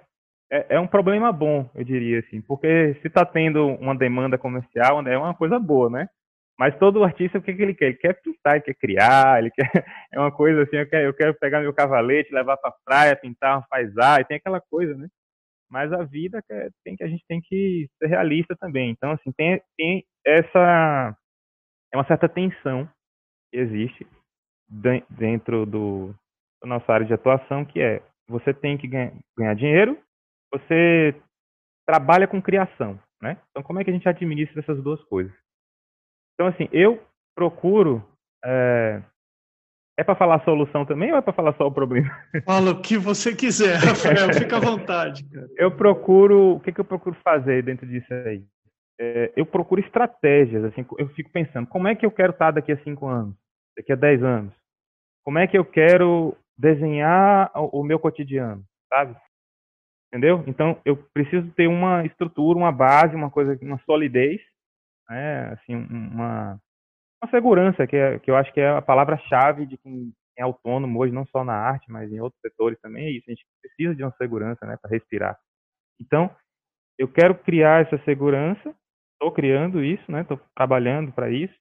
é, 0.52 0.76
é 0.76 0.80
um 0.80 0.88
problema 0.88 1.32
bom, 1.32 1.70
eu 1.76 1.84
diria 1.84 2.20
assim, 2.20 2.42
porque 2.42 2.96
se 3.02 3.08
está 3.08 3.26
tendo 3.26 3.68
uma 3.76 3.96
demanda 3.96 4.38
comercial, 4.38 5.06
é 5.08 5.18
uma 5.18 5.34
coisa 5.34 5.60
boa, 5.60 5.90
né? 5.90 6.10
Mas 6.58 6.78
todo 6.78 7.04
artista, 7.04 7.38
o 7.38 7.42
que, 7.42 7.54
que 7.54 7.62
ele 7.62 7.74
quer? 7.74 7.86
Ele 7.86 7.98
quer 7.98 8.22
pintar, 8.22 8.56
ele 8.56 8.64
quer 8.66 8.74
criar, 8.76 9.40
ele 9.40 9.52
quer. 9.52 9.62
É 10.12 10.20
uma 10.20 10.32
coisa 10.32 10.64
assim, 10.64 10.76
eu 10.78 10.90
quero, 10.90 11.06
eu 11.06 11.14
quero 11.14 11.34
pegar 11.36 11.62
meu 11.62 11.74
cavalete, 11.74 12.34
levar 12.34 12.58
para 12.58 12.74
praia, 12.84 13.16
pintar 13.16 13.58
uma 13.58 13.68
paisagem, 13.70 14.26
tem 14.26 14.38
aquela 14.38 14.60
coisa, 14.60 14.94
né? 14.96 15.08
Mas 15.70 15.94
a 15.94 16.04
vida 16.04 16.44
tem 16.84 16.96
que 16.98 17.04
a 17.04 17.08
gente 17.08 17.24
tem 17.28 17.40
que 17.40 17.88
ser 18.00 18.08
realista 18.08 18.56
também. 18.58 18.90
Então, 18.90 19.12
assim, 19.12 19.32
tem, 19.32 19.62
tem 19.78 20.04
essa 20.26 21.16
é 21.94 21.98
uma 21.98 22.06
certa 22.06 22.28
tensão 22.28 22.90
que 23.52 23.60
existe 23.60 24.06
dentro 25.10 25.66
do, 25.66 26.14
da 26.62 26.68
nossa 26.68 26.92
área 26.92 27.06
de 27.06 27.14
atuação, 27.14 27.64
que 27.66 27.80
é 27.80 28.02
você 28.28 28.54
tem 28.54 28.78
que 28.78 28.88
ganhar 28.88 29.56
dinheiro, 29.56 29.98
você 30.52 31.16
trabalha 31.88 32.28
com 32.28 32.42
criação, 32.42 33.00
né? 33.22 33.38
Então, 33.50 33.64
como 33.64 33.80
é 33.80 33.84
que 33.84 33.90
a 33.90 33.94
gente 33.94 34.08
administra 34.08 34.62
essas 34.62 34.82
duas 34.82 35.02
coisas? 35.06 35.34
Então, 36.34 36.48
assim, 36.48 36.70
eu 36.72 37.04
procuro. 37.36 38.04
É, 38.44 39.02
é 40.00 40.04
para 40.04 40.16
falar 40.16 40.36
a 40.36 40.46
solução 40.46 40.86
também 40.86 41.12
ou 41.12 41.18
é 41.18 41.22
para 41.22 41.34
falar 41.34 41.54
só 41.56 41.68
o 41.68 41.72
problema? 41.72 42.10
Fala 42.46 42.72
o 42.72 42.82
que 42.82 42.98
você 42.98 43.36
quiser, 43.36 43.76
Rafael, 43.76 44.34
fica 44.34 44.56
à 44.56 44.60
vontade. 44.60 45.26
Cara. 45.26 45.48
Eu 45.58 45.76
procuro. 45.76 46.56
O 46.56 46.60
que, 46.60 46.72
que 46.72 46.80
eu 46.80 46.86
procuro 46.86 47.18
fazer 47.22 47.64
dentro 47.64 47.86
disso 47.86 48.14
aí? 48.14 48.46
é, 49.00 49.32
eu 49.36 49.46
procuro 49.46 49.80
estratégias, 49.82 50.64
assim, 50.66 50.86
eu 50.98 51.08
fico 51.10 51.32
pensando, 51.32 51.66
como 51.68 51.88
é 51.88 51.96
que 51.96 52.06
eu 52.06 52.12
quero 52.12 52.34
estar 52.34 52.52
daqui 52.52 52.74
a 52.74 52.84
cinco 52.84 53.08
anos, 53.08 53.34
daqui 53.76 53.94
a 53.94 53.96
dez 53.96 54.22
anos? 54.22 54.54
Como 55.24 55.40
é 55.40 55.48
que 55.48 55.58
eu 55.58 55.64
quero 55.64 56.36
desenhar 56.58 57.50
o, 57.56 57.80
o 57.80 57.84
meu 57.84 57.98
cotidiano, 57.98 58.62
sabe? 58.90 59.16
Entendeu? 60.12 60.43
Então, 60.48 60.82
eu 60.84 60.98
preciso 61.13 61.50
ter 61.52 61.67
uma 61.67 62.04
estrutura, 62.06 62.58
uma 62.58 62.72
base, 62.72 63.15
uma 63.15 63.30
coisa, 63.30 63.58
uma 63.62 63.80
solidez, 63.86 64.41
né? 65.08 65.54
assim, 65.54 65.76
uma, 65.76 66.60
uma 67.22 67.30
segurança, 67.30 67.86
que, 67.86 67.95
é, 67.95 68.17
que 68.19 68.32
eu 68.32 68.36
acho 68.36 68.52
que 68.52 68.60
é 68.60 68.69
a 68.69 68.82
palavra-chave 68.82 69.67
de 69.67 69.78
quem 69.78 70.12
é 70.38 70.41
autônomo 70.41 71.00
hoje, 71.00 71.13
não 71.13 71.26
só 71.28 71.43
na 71.43 71.54
arte, 71.54 71.91
mas 71.91 72.12
em 72.12 72.19
outros 72.19 72.41
setores 72.41 72.80
também 72.82 73.06
é 73.06 73.12
isso. 73.12 73.26
A 73.28 73.32
gente 73.32 73.45
precisa 73.62 73.95
de 73.95 74.04
uma 74.04 74.13
segurança, 74.17 74.65
né, 74.65 74.78
para 74.82 74.89
respirar. 74.89 75.38
Então, 76.02 76.34
eu 76.98 77.08
quero 77.08 77.36
criar 77.36 77.86
essa 77.86 78.04
segurança 78.04 78.74
estou 79.19 79.32
criando 79.34 79.84
isso, 79.84 80.10
né? 80.10 80.22
Estou 80.22 80.39
trabalhando 80.56 81.12
para 81.12 81.30
isso 81.30 81.54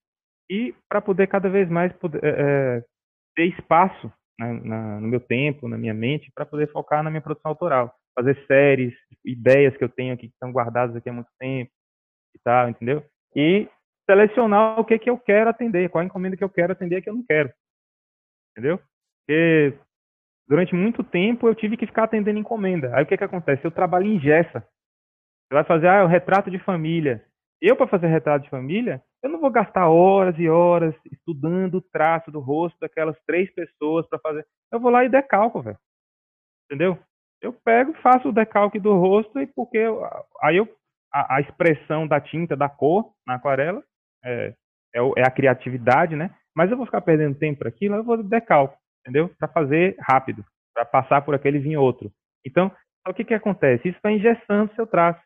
e 0.48 0.74
para 0.88 1.00
poder 1.02 1.26
cada 1.26 1.50
vez 1.50 1.68
mais 1.68 1.92
poder, 1.94 2.20
é, 2.22 2.84
ter 3.34 3.46
espaço 3.46 4.11
né, 4.38 4.52
na, 4.64 5.00
no 5.00 5.08
meu 5.08 5.20
tempo, 5.20 5.68
na 5.68 5.76
minha 5.76 5.92
mente, 5.92 6.30
para 6.32 6.46
poder 6.46 6.70
focar 6.70 7.02
na 7.02 7.11
minha 7.11 7.20
produção 7.20 7.50
autoral, 7.50 7.92
fazer 8.18 8.37
séries, 8.46 8.94
ideias 9.24 9.76
que 9.76 9.85
eu 9.85 9.88
tenho 9.88 10.12
aqui 10.12 10.26
que 10.26 10.35
estão 10.35 10.50
guardadas 10.50 10.96
aqui 10.96 11.09
há 11.09 11.12
muito 11.12 11.31
tempo 11.38 11.70
e 12.35 12.38
tal, 12.42 12.68
entendeu? 12.68 13.04
E 13.37 13.68
selecionar 14.11 14.81
o 14.81 14.85
que 14.85 14.98
que 14.98 15.09
eu 15.09 15.16
quero 15.16 15.50
atender, 15.50 15.88
qual 15.88 16.02
a 16.02 16.04
encomenda 16.04 16.37
que 16.37 16.42
eu 16.42 16.50
quero 16.50 16.72
atender 16.72 17.00
que 17.00 17.09
eu 17.09 17.14
não 17.14 17.24
quero, 17.24 17.52
entendeu? 18.50 18.81
Porque 19.20 19.78
durante 20.48 20.74
muito 20.74 21.04
tempo 21.04 21.46
eu 21.46 21.54
tive 21.54 21.76
que 21.76 21.87
ficar 21.87 22.04
atendendo 22.04 22.40
encomenda. 22.40 22.90
Aí 22.96 23.04
o 23.04 23.07
que 23.07 23.16
que 23.16 23.24
acontece? 23.24 23.64
Eu 23.64 23.70
trabalho 23.70 24.07
em 24.07 24.18
Gessa. 24.18 24.61
Você 24.61 25.54
vai 25.54 25.64
fazer 25.64 25.87
ah, 25.87 26.04
o 26.04 26.09
retrato 26.09 26.50
de 26.50 26.59
família. 26.59 27.24
Eu, 27.61 27.76
para 27.76 27.88
fazer 27.88 28.09
retrato 28.09 28.44
de 28.44 28.50
família, 28.50 29.02
eu 29.22 29.31
não 29.31 29.40
vou 29.40 29.50
gastar 29.50 29.88
horas 29.88 30.38
e 30.38 30.48
horas 30.48 30.94
estudando 31.11 31.76
o 31.76 31.83
traço 31.83 32.31
do 32.31 32.40
rosto 32.40 32.78
daquelas 32.81 33.16
três 33.26 33.52
pessoas 33.52 34.09
para 34.09 34.18
fazer. 34.18 34.46
Eu 34.72 34.81
vou 34.81 34.90
lá 34.90 35.04
e 35.04 35.09
decalco, 35.09 35.62
velho. 35.62 35.78
Entendeu? 36.66 36.98
Eu 37.40 37.53
pego, 37.53 37.94
faço 38.03 38.29
o 38.29 38.33
decalque 38.33 38.81
do 38.81 38.94
rosto 38.96 39.40
e 39.40 39.46
porque 39.46 39.79
eu, 39.79 40.03
aí 40.42 40.57
eu 40.57 40.68
a, 41.12 41.37
a, 41.37 41.40
expressão 41.40 42.07
da 42.07 42.20
tinta, 42.20 42.57
da 42.57 42.68
cor 42.68 43.12
na 43.27 43.35
aquarela 43.35 43.83
é, 44.24 44.55
é, 44.94 45.01
é, 45.16 45.22
a 45.22 45.31
criatividade, 45.31 46.16
né? 46.16 46.35
Mas 46.55 46.70
eu 46.70 46.77
vou 46.77 46.87
ficar 46.87 47.01
perdendo 47.01 47.38
tempo 47.38 47.61
para 47.61 47.68
aquilo, 47.68 47.94
eu 47.94 48.05
vou 48.05 48.22
decalco, 48.22 48.77
entendeu? 49.01 49.31
Para 49.38 49.48
fazer 49.48 49.96
rápido, 50.01 50.44
para 50.74 50.85
passar 50.85 51.22
por 51.22 51.35
aquele 51.35 51.59
vir 51.59 51.77
outro. 51.77 52.11
Então, 52.44 52.70
o 53.07 53.14
que 53.14 53.24
que 53.24 53.35
acontece? 53.35 53.88
Isso 53.88 53.98
vai 54.03 54.14
engessando 54.14 54.74
seu 54.74 54.87
traço. 54.87 55.20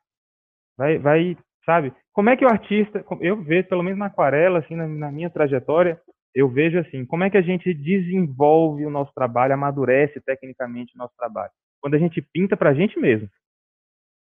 Vai, 0.76 0.98
vai 0.98 1.36
sabe? 1.64 1.92
Como 2.12 2.28
é 2.30 2.36
que 2.36 2.44
o 2.44 2.48
artista, 2.48 3.04
eu 3.20 3.42
vejo, 3.42 3.68
pelo 3.68 3.82
menos 3.82 3.98
na 3.98 4.06
aquarela, 4.06 4.58
assim, 4.58 4.76
na, 4.76 4.86
na, 4.86 5.10
minha 5.10 5.30
trajetória, 5.30 6.00
eu 6.34 6.48
vejo 6.48 6.78
assim, 6.78 7.04
como 7.04 7.24
é 7.24 7.30
que 7.30 7.36
a 7.36 7.42
gente 7.42 7.72
desenvolve 7.72 8.84
o 8.84 8.90
nosso 8.90 9.12
trabalho, 9.14 9.54
amadurece 9.54 10.20
tecnicamente 10.20 10.94
o 10.94 10.98
nosso 10.98 11.14
trabalho? 11.16 11.52
Quando 11.82 11.94
a 11.94 11.98
gente 11.98 12.22
pinta 12.22 12.56
para 12.56 12.70
a 12.70 12.74
gente 12.74 12.98
mesmo. 12.98 13.28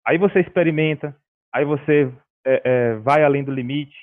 Aí 0.07 0.17
você 0.17 0.39
experimenta, 0.39 1.15
aí 1.53 1.65
você 1.65 2.11
é, 2.45 2.61
é, 2.63 2.95
vai 2.95 3.23
além 3.23 3.43
do 3.43 3.51
limite, 3.51 3.95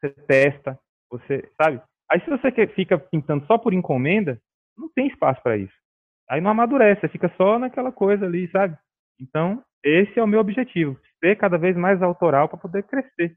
você 0.00 0.10
testa, 0.26 0.78
você, 1.10 1.50
sabe? 1.60 1.82
Aí 2.10 2.20
se 2.20 2.30
você 2.30 2.50
fica 2.68 2.96
pintando 2.96 3.44
só 3.46 3.58
por 3.58 3.74
encomenda, 3.74 4.40
não 4.76 4.88
tem 4.88 5.08
espaço 5.08 5.42
para 5.42 5.56
isso. 5.56 5.74
Aí 6.30 6.40
não 6.40 6.50
amadurece, 6.50 7.08
fica 7.08 7.32
só 7.36 7.58
naquela 7.58 7.92
coisa 7.92 8.24
ali, 8.24 8.48
sabe? 8.50 8.78
Então, 9.20 9.62
esse 9.82 10.18
é 10.18 10.22
o 10.22 10.26
meu 10.26 10.40
objetivo, 10.40 10.98
ser 11.20 11.36
cada 11.36 11.58
vez 11.58 11.76
mais 11.76 12.00
autoral 12.02 12.48
para 12.48 12.58
poder 12.58 12.84
crescer. 12.84 13.36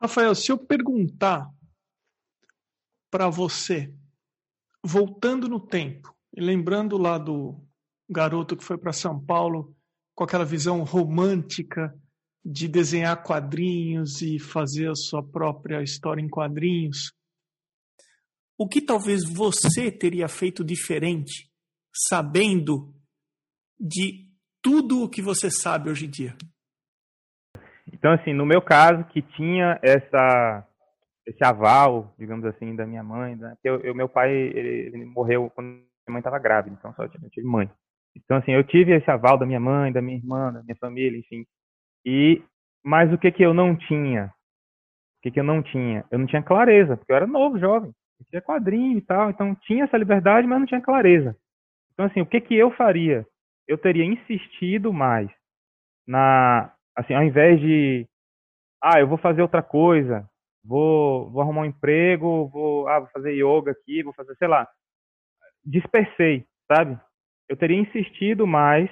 Rafael, 0.00 0.34
se 0.34 0.50
eu 0.52 0.58
perguntar 0.58 1.50
para 3.10 3.28
você, 3.28 3.92
voltando 4.84 5.48
no 5.48 5.60
tempo, 5.60 6.15
e 6.36 6.40
lembrando 6.40 6.98
lá 6.98 7.16
do 7.16 7.58
garoto 8.08 8.56
que 8.56 8.64
foi 8.64 8.76
para 8.76 8.92
São 8.92 9.18
Paulo 9.24 9.74
com 10.14 10.22
aquela 10.22 10.44
visão 10.44 10.82
romântica 10.82 11.92
de 12.44 12.68
desenhar 12.68 13.22
quadrinhos 13.22 14.22
e 14.22 14.38
fazer 14.38 14.88
a 14.88 14.94
sua 14.94 15.22
própria 15.22 15.82
história 15.82 16.22
em 16.22 16.28
quadrinhos, 16.28 17.12
o 18.58 18.68
que 18.68 18.80
talvez 18.80 19.24
você 19.24 19.90
teria 19.90 20.28
feito 20.28 20.64
diferente, 20.64 21.50
sabendo 22.08 22.94
de 23.78 24.26
tudo 24.62 25.02
o 25.02 25.08
que 25.08 25.20
você 25.20 25.50
sabe 25.50 25.90
hoje 25.90 26.06
em 26.06 26.10
dia? 26.10 26.36
Então, 27.92 28.12
assim, 28.12 28.32
no 28.32 28.46
meu 28.46 28.62
caso, 28.62 29.04
que 29.06 29.22
tinha 29.22 29.78
essa 29.82 30.66
esse 31.26 31.44
aval, 31.44 32.14
digamos 32.16 32.44
assim, 32.44 32.76
da 32.76 32.86
minha 32.86 33.02
mãe, 33.02 33.34
né? 33.34 33.56
eu, 33.64 33.80
eu, 33.80 33.92
meu 33.92 34.08
pai 34.08 34.30
ele, 34.32 34.94
ele, 34.94 35.04
morreu 35.04 35.50
quando 35.50 35.82
minha 36.06 36.14
mãe 36.14 36.20
estava 36.20 36.38
grávida, 36.38 36.76
então 36.78 36.92
só 36.94 37.04
eu 37.04 37.08
tive 37.30 37.46
mãe. 37.46 37.70
Então, 38.16 38.38
assim, 38.38 38.52
eu 38.52 38.64
tive 38.64 38.92
esse 38.92 39.10
aval 39.10 39.38
da 39.38 39.46
minha 39.46 39.60
mãe, 39.60 39.92
da 39.92 40.00
minha 40.00 40.16
irmã, 40.16 40.52
da 40.52 40.62
minha 40.62 40.76
família, 40.76 41.18
enfim. 41.18 41.44
E 42.04 42.42
mas 42.84 43.12
o 43.12 43.18
que 43.18 43.32
que 43.32 43.42
eu 43.42 43.52
não 43.52 43.76
tinha? 43.76 44.26
O 45.18 45.22
que 45.22 45.30
que 45.32 45.40
eu 45.40 45.44
não 45.44 45.62
tinha? 45.62 46.04
Eu 46.10 46.18
não 46.18 46.26
tinha 46.26 46.42
clareza, 46.42 46.96
porque 46.96 47.12
eu 47.12 47.16
era 47.16 47.26
novo, 47.26 47.58
jovem. 47.58 47.92
Eu 48.20 48.26
tinha 48.30 48.40
quadrinho 48.40 48.96
e 48.96 49.02
tal, 49.02 49.30
então 49.30 49.54
tinha 49.62 49.84
essa 49.84 49.96
liberdade, 49.98 50.46
mas 50.46 50.58
não 50.58 50.66
tinha 50.66 50.80
clareza. 50.80 51.36
Então, 51.92 52.06
assim, 52.06 52.20
o 52.20 52.26
que 52.26 52.40
que 52.40 52.54
eu 52.54 52.70
faria? 52.70 53.26
Eu 53.66 53.76
teria 53.76 54.04
insistido 54.04 54.92
mais 54.92 55.28
na, 56.06 56.72
assim, 56.94 57.14
ao 57.14 57.24
invés 57.24 57.60
de, 57.60 58.06
ah, 58.82 59.00
eu 59.00 59.08
vou 59.08 59.18
fazer 59.18 59.42
outra 59.42 59.62
coisa, 59.62 60.28
vou, 60.64 61.30
vou 61.30 61.42
arrumar 61.42 61.62
um 61.62 61.66
emprego, 61.66 62.48
vou, 62.48 62.88
ah, 62.88 63.00
vou 63.00 63.08
fazer 63.08 63.32
yoga 63.32 63.72
aqui, 63.72 64.02
vou 64.02 64.12
fazer, 64.14 64.36
sei 64.36 64.46
lá, 64.48 64.68
dispersei, 65.66 66.46
sabe? 66.70 66.98
Eu 67.48 67.56
teria 67.56 67.78
insistido 67.78 68.46
mais 68.46 68.88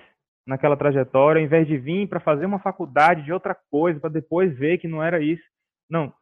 naquela 0.46 0.76
trajetória, 0.76 1.40
ao 1.40 1.44
invés 1.44 1.66
de 1.66 1.78
vir 1.78 2.08
para 2.08 2.20
fazer 2.20 2.44
uma 2.44 2.58
faculdade 2.58 3.22
de 3.22 3.32
outra 3.32 3.56
coisa, 3.70 3.98
para 4.00 4.10
depois 4.10 4.56
ver 4.58 4.78
que 4.78 4.88
não 4.88 5.02
era 5.02 5.20
isso. 5.22 5.44
Não, 5.88 6.12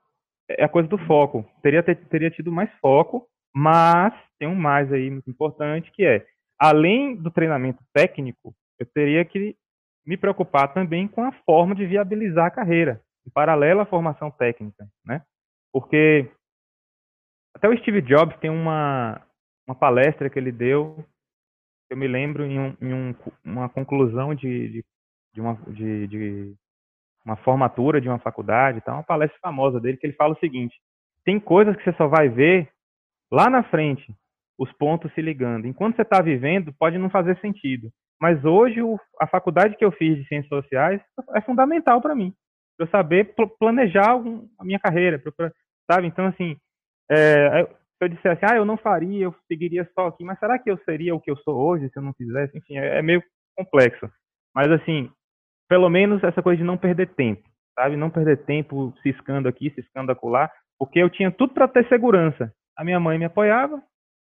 é 0.48 0.64
a 0.64 0.68
coisa 0.68 0.88
do 0.88 0.98
foco. 0.98 1.44
Teria, 1.62 1.82
ter, 1.82 1.96
teria 2.06 2.30
tido 2.30 2.52
mais 2.52 2.70
foco, 2.80 3.26
mas 3.54 4.14
tem 4.38 4.48
um 4.48 4.54
mais 4.54 4.92
aí 4.92 5.10
muito 5.10 5.28
importante 5.28 5.90
que 5.92 6.04
é, 6.04 6.24
além 6.58 7.16
do 7.16 7.30
treinamento 7.30 7.82
técnico, 7.92 8.54
eu 8.78 8.86
teria 8.86 9.24
que 9.24 9.56
me 10.06 10.16
preocupar 10.16 10.72
também 10.72 11.06
com 11.06 11.24
a 11.24 11.32
forma 11.44 11.74
de 11.74 11.86
viabilizar 11.86 12.46
a 12.46 12.50
carreira, 12.50 13.00
em 13.26 13.30
paralelo 13.30 13.80
à 13.80 13.86
formação 13.86 14.30
técnica, 14.30 14.86
né? 15.04 15.22
Porque 15.72 16.30
até 17.54 17.68
o 17.68 17.78
Steve 17.78 18.02
Jobs 18.02 18.36
tem 18.38 18.50
uma, 18.50 19.20
uma 19.66 19.74
palestra 19.74 20.28
que 20.28 20.38
ele 20.38 20.52
deu 20.52 21.04
eu 21.92 21.96
me 21.96 22.08
lembro 22.08 22.44
em, 22.46 22.58
um, 22.58 22.76
em 22.80 22.94
um, 22.94 23.14
uma 23.44 23.68
conclusão 23.68 24.34
de, 24.34 24.68
de, 24.68 24.84
de, 25.34 25.40
uma, 25.42 25.54
de, 25.68 26.06
de 26.06 26.54
uma 27.24 27.36
formatura 27.36 28.00
de 28.00 28.08
uma 28.08 28.18
faculdade, 28.18 28.80
tá? 28.80 28.94
uma 28.94 29.02
palestra 29.02 29.38
famosa 29.40 29.78
dele, 29.78 29.98
que 29.98 30.06
ele 30.06 30.14
fala 30.14 30.32
o 30.32 30.38
seguinte: 30.38 30.74
tem 31.22 31.38
coisas 31.38 31.76
que 31.76 31.84
você 31.84 31.92
só 31.92 32.08
vai 32.08 32.30
ver 32.30 32.70
lá 33.30 33.50
na 33.50 33.62
frente, 33.62 34.14
os 34.58 34.72
pontos 34.72 35.12
se 35.12 35.20
ligando. 35.20 35.66
Enquanto 35.66 35.96
você 35.96 36.02
está 36.02 36.22
vivendo, 36.22 36.72
pode 36.78 36.96
não 36.96 37.10
fazer 37.10 37.38
sentido. 37.40 37.90
Mas 38.18 38.42
hoje, 38.42 38.80
a 39.20 39.26
faculdade 39.26 39.76
que 39.76 39.84
eu 39.84 39.92
fiz 39.92 40.16
de 40.16 40.26
Ciências 40.28 40.48
Sociais 40.48 41.00
é 41.34 41.42
fundamental 41.42 42.00
para 42.00 42.14
mim, 42.14 42.32
para 42.76 42.86
eu 42.86 42.90
saber 42.90 43.34
planejar 43.58 44.14
a 44.58 44.64
minha 44.64 44.78
carreira, 44.78 45.18
pra, 45.18 45.52
sabe? 45.90 46.06
Então, 46.06 46.26
assim, 46.26 46.56
é, 47.10 47.68
eu 48.04 48.08
dissesse, 48.08 48.44
ah, 48.44 48.56
eu 48.56 48.64
não 48.64 48.76
faria, 48.76 49.24
eu 49.24 49.34
seguiria 49.46 49.88
só 49.94 50.08
aqui, 50.08 50.24
mas 50.24 50.38
será 50.38 50.58
que 50.58 50.70
eu 50.70 50.78
seria 50.78 51.14
o 51.14 51.20
que 51.20 51.30
eu 51.30 51.36
sou 51.38 51.56
hoje 51.56 51.88
se 51.88 51.98
eu 51.98 52.02
não 52.02 52.12
fizesse? 52.14 52.56
Enfim, 52.56 52.76
é, 52.76 52.98
é 52.98 53.02
meio 53.02 53.22
complexo. 53.56 54.10
Mas, 54.54 54.70
assim, 54.70 55.10
pelo 55.68 55.88
menos 55.88 56.22
essa 56.22 56.42
coisa 56.42 56.58
de 56.58 56.64
não 56.64 56.76
perder 56.76 57.14
tempo, 57.14 57.48
sabe? 57.78 57.96
Não 57.96 58.10
perder 58.10 58.44
tempo 58.44 58.92
ciscando 59.02 59.48
aqui, 59.48 59.70
ciscando 59.70 60.10
acolá, 60.10 60.50
porque 60.78 60.98
eu 60.98 61.08
tinha 61.08 61.30
tudo 61.30 61.54
para 61.54 61.68
ter 61.68 61.86
segurança. 61.88 62.52
A 62.76 62.84
minha 62.84 62.98
mãe 62.98 63.18
me 63.18 63.24
apoiava, 63.24 63.82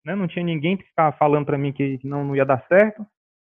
né? 0.05 0.15
não 0.15 0.29
tinha 0.29 0.45
ninguém 0.45 0.77
que 0.77 0.85
ficava 0.85 1.17
falando 1.17 1.47
para 1.47 1.59
mim 1.59 1.73
que 1.73 1.99
não, 2.05 2.25
não 2.25 2.37
ia 2.37 2.45
dar 2.45 2.65
certo. 2.67 3.05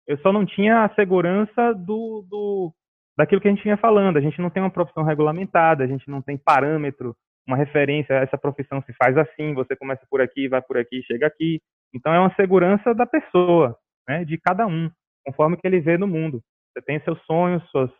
Eu 0.06 0.18
só 0.18 0.32
não 0.32 0.44
tinha 0.44 0.84
a 0.84 0.94
segurança 0.94 1.72
do, 1.74 2.24
do 2.28 2.72
daquilo 3.16 3.40
que 3.40 3.48
a 3.48 3.50
gente 3.50 3.62
vinha 3.62 3.76
falando. 3.76 4.16
A 4.16 4.20
gente 4.20 4.40
não 4.40 4.50
tem 4.50 4.62
uma 4.62 4.70
profissão 4.70 5.02
regulamentada, 5.02 5.84
a 5.84 5.86
gente 5.86 6.08
não 6.10 6.22
tem 6.22 6.36
parâmetro 6.36 7.16
uma 7.46 7.56
referência, 7.56 8.14
essa 8.14 8.36
profissão 8.36 8.82
se 8.82 8.92
faz 8.94 9.16
assim, 9.16 9.54
você 9.54 9.76
começa 9.76 10.04
por 10.10 10.20
aqui, 10.20 10.48
vai 10.48 10.60
por 10.60 10.76
aqui, 10.76 11.02
chega 11.04 11.26
aqui. 11.26 11.60
Então 11.94 12.12
é 12.12 12.18
uma 12.18 12.34
segurança 12.34 12.92
da 12.92 13.06
pessoa, 13.06 13.78
né, 14.08 14.24
de 14.24 14.36
cada 14.38 14.66
um, 14.66 14.90
conforme 15.24 15.56
que 15.56 15.66
ele 15.66 15.80
vê 15.80 15.96
no 15.96 16.08
mundo. 16.08 16.42
Você 16.72 16.82
tem 16.82 17.00
seus 17.00 17.20
sonhos, 17.24 17.62
suas, 17.70 17.90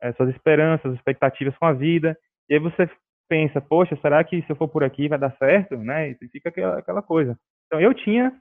é, 0.00 0.12
suas 0.12 0.30
esperanças, 0.30 0.94
expectativas 0.94 1.56
com 1.58 1.66
a 1.66 1.72
vida, 1.72 2.16
e 2.48 2.54
aí 2.54 2.60
você 2.60 2.88
pensa, 3.28 3.60
poxa, 3.60 3.96
será 3.96 4.22
que 4.22 4.42
se 4.42 4.50
eu 4.50 4.56
for 4.56 4.68
por 4.68 4.84
aqui 4.84 5.08
vai 5.08 5.18
dar 5.18 5.36
certo, 5.36 5.76
né? 5.76 6.10
E 6.10 6.28
fica 6.28 6.48
aquela, 6.48 6.78
aquela 6.78 7.02
coisa. 7.02 7.36
Então 7.66 7.80
eu 7.80 7.92
tinha 7.94 8.32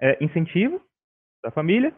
é, 0.00 0.22
incentivo 0.24 0.80
da 1.44 1.50
família, 1.50 1.94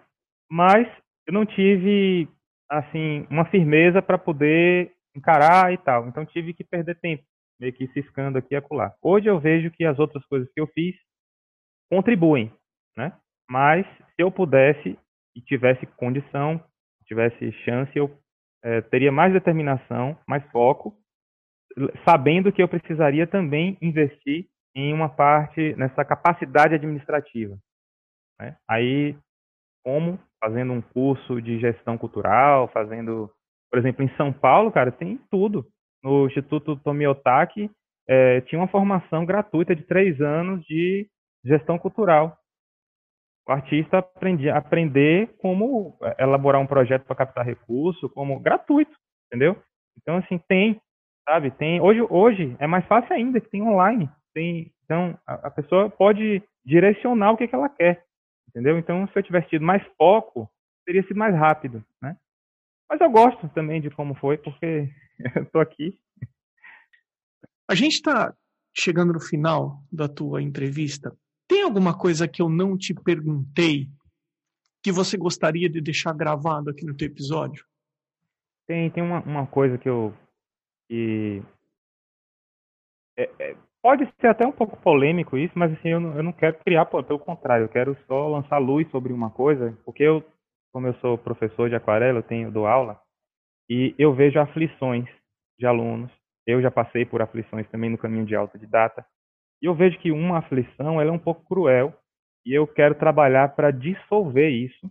mas 0.51 0.87
eu 1.27 1.33
não 1.33 1.46
tive 1.46 2.29
assim 2.68 3.27
uma 3.31 3.44
firmeza 3.46 4.03
para 4.03 4.18
poder 4.18 4.92
encarar 5.14 5.72
e 5.72 5.79
tal. 5.79 6.09
Então 6.09 6.27
tive 6.27 6.53
que 6.53 6.64
perder 6.64 6.98
tempo 7.01 7.22
meio 7.61 7.73
que 7.73 7.88
ciscando 7.88 8.38
aqui 8.38 8.55
e 8.55 8.57
acolá. 8.57 8.94
Hoje 9.03 9.27
eu 9.29 9.38
vejo 9.40 9.71
que 9.71 9.85
as 9.85 9.99
outras 9.99 10.25
coisas 10.27 10.51
que 10.53 10.61
eu 10.61 10.66
fiz 10.68 10.94
contribuem, 11.90 12.53
né? 12.97 13.12
Mas 13.51 13.87
se 13.87 14.23
eu 14.23 14.31
pudesse 14.31 14.99
e 15.35 15.40
tivesse 15.40 15.87
condição, 15.87 16.62
tivesse 17.07 17.51
chance, 17.64 17.90
eu 17.97 18.16
é, 18.62 18.83
teria 18.83 19.11
mais 19.11 19.33
determinação, 19.33 20.18
mais 20.27 20.44
foco, 20.51 20.94
sabendo 22.05 22.53
que 22.53 22.62
eu 22.62 22.68
precisaria 22.68 23.27
também 23.27 23.79
investir 23.81 24.49
em 24.75 24.92
uma 24.92 25.09
parte 25.09 25.75
nessa 25.77 26.05
capacidade 26.05 26.75
administrativa. 26.75 27.57
Né? 28.38 28.57
Aí, 28.68 29.16
como 29.85 30.18
fazendo 30.40 30.73
um 30.73 30.83
curso 30.83 31.40
de 31.40 31.59
gestão 31.59 31.97
cultural, 31.97 32.68
fazendo, 32.68 33.31
por 33.71 33.79
exemplo, 33.79 34.05
em 34.05 34.16
São 34.16 34.33
Paulo, 34.33 34.71
cara, 34.71 34.92
tem 34.92 35.18
tudo 35.31 35.66
no 36.03 36.27
Instituto 36.27 36.77
Tomiotaki, 36.77 37.71
é, 38.09 38.41
tinha 38.43 38.61
uma 38.61 38.69
formação 38.69 39.25
gratuita 39.27 39.75
de 39.75 39.83
três 39.83 40.21
anos 40.21 40.65
de 40.65 41.09
gestão 41.45 41.79
cultural. 41.79 42.37
O 43.47 43.53
artista 43.53 43.99
aprendia 43.99 44.57
aprender 44.57 45.35
como 45.39 45.97
é, 46.03 46.23
elaborar 46.23 46.61
um 46.61 46.67
projeto 46.67 47.05
para 47.05 47.17
captar 47.17 47.45
recurso, 47.45 48.09
como 48.11 48.41
gratuito, 48.41 48.95
entendeu? 49.27 49.57
Então 50.01 50.17
assim 50.17 50.39
tem, 50.49 50.81
sabe? 51.29 51.51
Tem 51.53 51.81
hoje 51.81 52.03
hoje 52.09 52.57
é 52.59 52.67
mais 52.67 52.87
fácil 52.87 53.15
ainda 53.15 53.41
que 53.41 53.51
tem 53.51 53.63
online. 53.63 54.11
Tem 54.35 54.73
então 54.85 55.19
a, 55.27 55.49
a 55.49 55.51
pessoa 55.51 55.91
pode 55.91 56.43
direcionar 56.65 57.33
o 57.33 57.37
que, 57.37 57.49
que 57.49 57.55
ela 57.55 57.69
quer, 57.69 58.05
entendeu? 58.49 58.79
Então 58.79 59.07
se 59.09 59.19
eu 59.19 59.23
tivesse 59.23 59.49
tido 59.49 59.65
mais 59.65 59.83
foco 59.97 60.49
teria 60.87 61.03
sido 61.03 61.19
mais 61.19 61.35
rápido, 61.35 61.85
né? 62.01 62.17
Mas 62.91 63.01
eu 63.03 63.11
gosto 63.11 63.47
também 63.51 63.81
de 63.81 63.91
como 63.91 64.15
foi, 64.15 64.39
porque 64.39 64.89
Estou 65.47 65.61
aqui. 65.61 65.99
A 67.69 67.75
gente 67.75 67.95
está 67.95 68.35
chegando 68.77 69.13
no 69.13 69.21
final 69.21 69.83
da 69.93 70.09
tua 70.09 70.43
entrevista. 70.43 71.15
Tem 71.49 71.63
alguma 71.63 71.97
coisa 71.97 72.29
que 72.29 72.41
eu 72.41 72.49
não 72.49 72.77
te 72.77 72.95
perguntei 72.95 73.89
que 74.83 74.93
você 74.93 75.17
gostaria 75.17 75.69
de 75.69 75.81
deixar 75.81 76.15
gravado 76.15 76.71
aqui 76.71 76.85
no 76.85 76.97
teu 76.97 77.07
episódio? 77.07 77.65
Tem, 78.67 78.91
tem 78.91 79.03
uma, 79.03 79.21
uma 79.23 79.47
coisa 79.47 79.77
que 79.79 79.89
eu. 79.89 80.15
Que 80.89 81.43
é, 83.19 83.31
é, 83.39 83.57
pode 83.83 84.09
ser 84.21 84.29
até 84.29 84.47
um 84.47 84.53
pouco 84.53 84.77
polêmico 84.77 85.37
isso, 85.37 85.53
mas 85.59 85.73
assim, 85.73 85.89
eu 85.89 86.01
não, 86.01 86.17
eu 86.17 86.23
não 86.23 86.33
quero 86.33 86.59
criar, 86.61 86.87
pelo 86.87 87.19
contrário, 87.19 87.65
eu 87.65 87.69
quero 87.69 87.97
só 88.07 88.29
lançar 88.29 88.59
luz 88.59 88.89
sobre 88.91 89.13
uma 89.13 89.31
coisa, 89.31 89.77
porque 89.85 90.03
eu, 90.03 90.23
como 90.73 90.87
eu 90.87 90.95
sou 91.01 91.19
professor 91.19 91.69
de 91.69 91.75
aquarela, 91.75 92.19
eu 92.19 92.23
tenho 92.23 92.53
dou 92.53 92.67
aula, 92.67 93.01
e 93.71 93.95
eu 93.99 94.15
vejo 94.15 94.41
aflições 94.41 95.07
de 95.59 95.67
alunos. 95.67 96.11
Eu 96.47 96.63
já 96.63 96.71
passei 96.71 97.05
por 97.05 97.23
aflições 97.23 97.69
também 97.71 97.91
no 97.91 97.99
caminho 97.99 98.27
de 98.27 98.35
autodidata. 98.35 99.05
E 99.63 99.67
eu 99.67 99.75
vejo 99.75 99.99
que 100.01 100.11
uma 100.13 100.39
aflição 100.39 101.01
ela 101.01 101.11
é 101.11 101.13
um 101.13 101.19
pouco 101.19 101.45
cruel 101.47 101.95
e 102.47 102.53
eu 102.55 102.67
quero 102.67 102.95
trabalhar 102.95 103.55
para 103.57 103.71
dissolver 103.71 104.51
isso, 104.51 104.91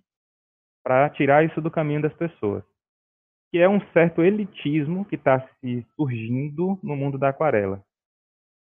para 0.84 1.10
tirar 1.12 1.46
isso 1.46 1.62
do 1.62 1.72
caminho 1.72 2.02
das 2.02 2.14
pessoas. 2.16 2.64
que 3.52 3.60
é 3.60 3.70
um 3.70 3.80
certo 3.94 4.24
elitismo 4.24 5.06
que 5.06 5.16
está 5.16 5.40
se 5.60 5.86
surgindo 5.96 6.80
no 6.84 6.96
mundo 6.96 7.18
da 7.18 7.30
aquarela. 7.30 7.84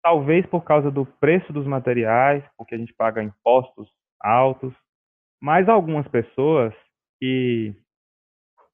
Talvez 0.03 0.45
por 0.47 0.63
causa 0.63 0.91
do 0.91 1.05
preço 1.05 1.51
dos 1.53 1.67
materiais, 1.67 2.43
porque 2.57 2.75
a 2.75 2.77
gente 2.77 2.93
paga 2.93 3.23
impostos 3.23 3.89
altos, 4.21 4.73
mas 5.41 5.69
algumas 5.69 6.07
pessoas 6.07 6.73
que 7.19 7.75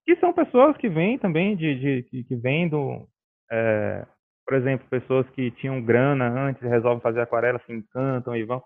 que 0.06 0.16
são 0.18 0.34
pessoas 0.34 0.76
que 0.78 0.90
vêm 0.90 1.18
também 1.18 1.56
de, 1.56 2.04
de 2.04 2.24
que 2.24 2.36
vêm 2.36 2.68
do 2.68 3.08
é, 3.52 4.06
por 4.46 4.56
exemplo 4.56 4.88
pessoas 4.90 5.30
que 5.32 5.52
tinham 5.52 5.82
grana 5.82 6.28
antes 6.28 6.62
resolvem 6.62 7.02
fazer 7.02 7.22
aquarela 7.22 7.60
se 7.66 7.74
encantam 7.74 8.36
e 8.36 8.44
vão 8.44 8.62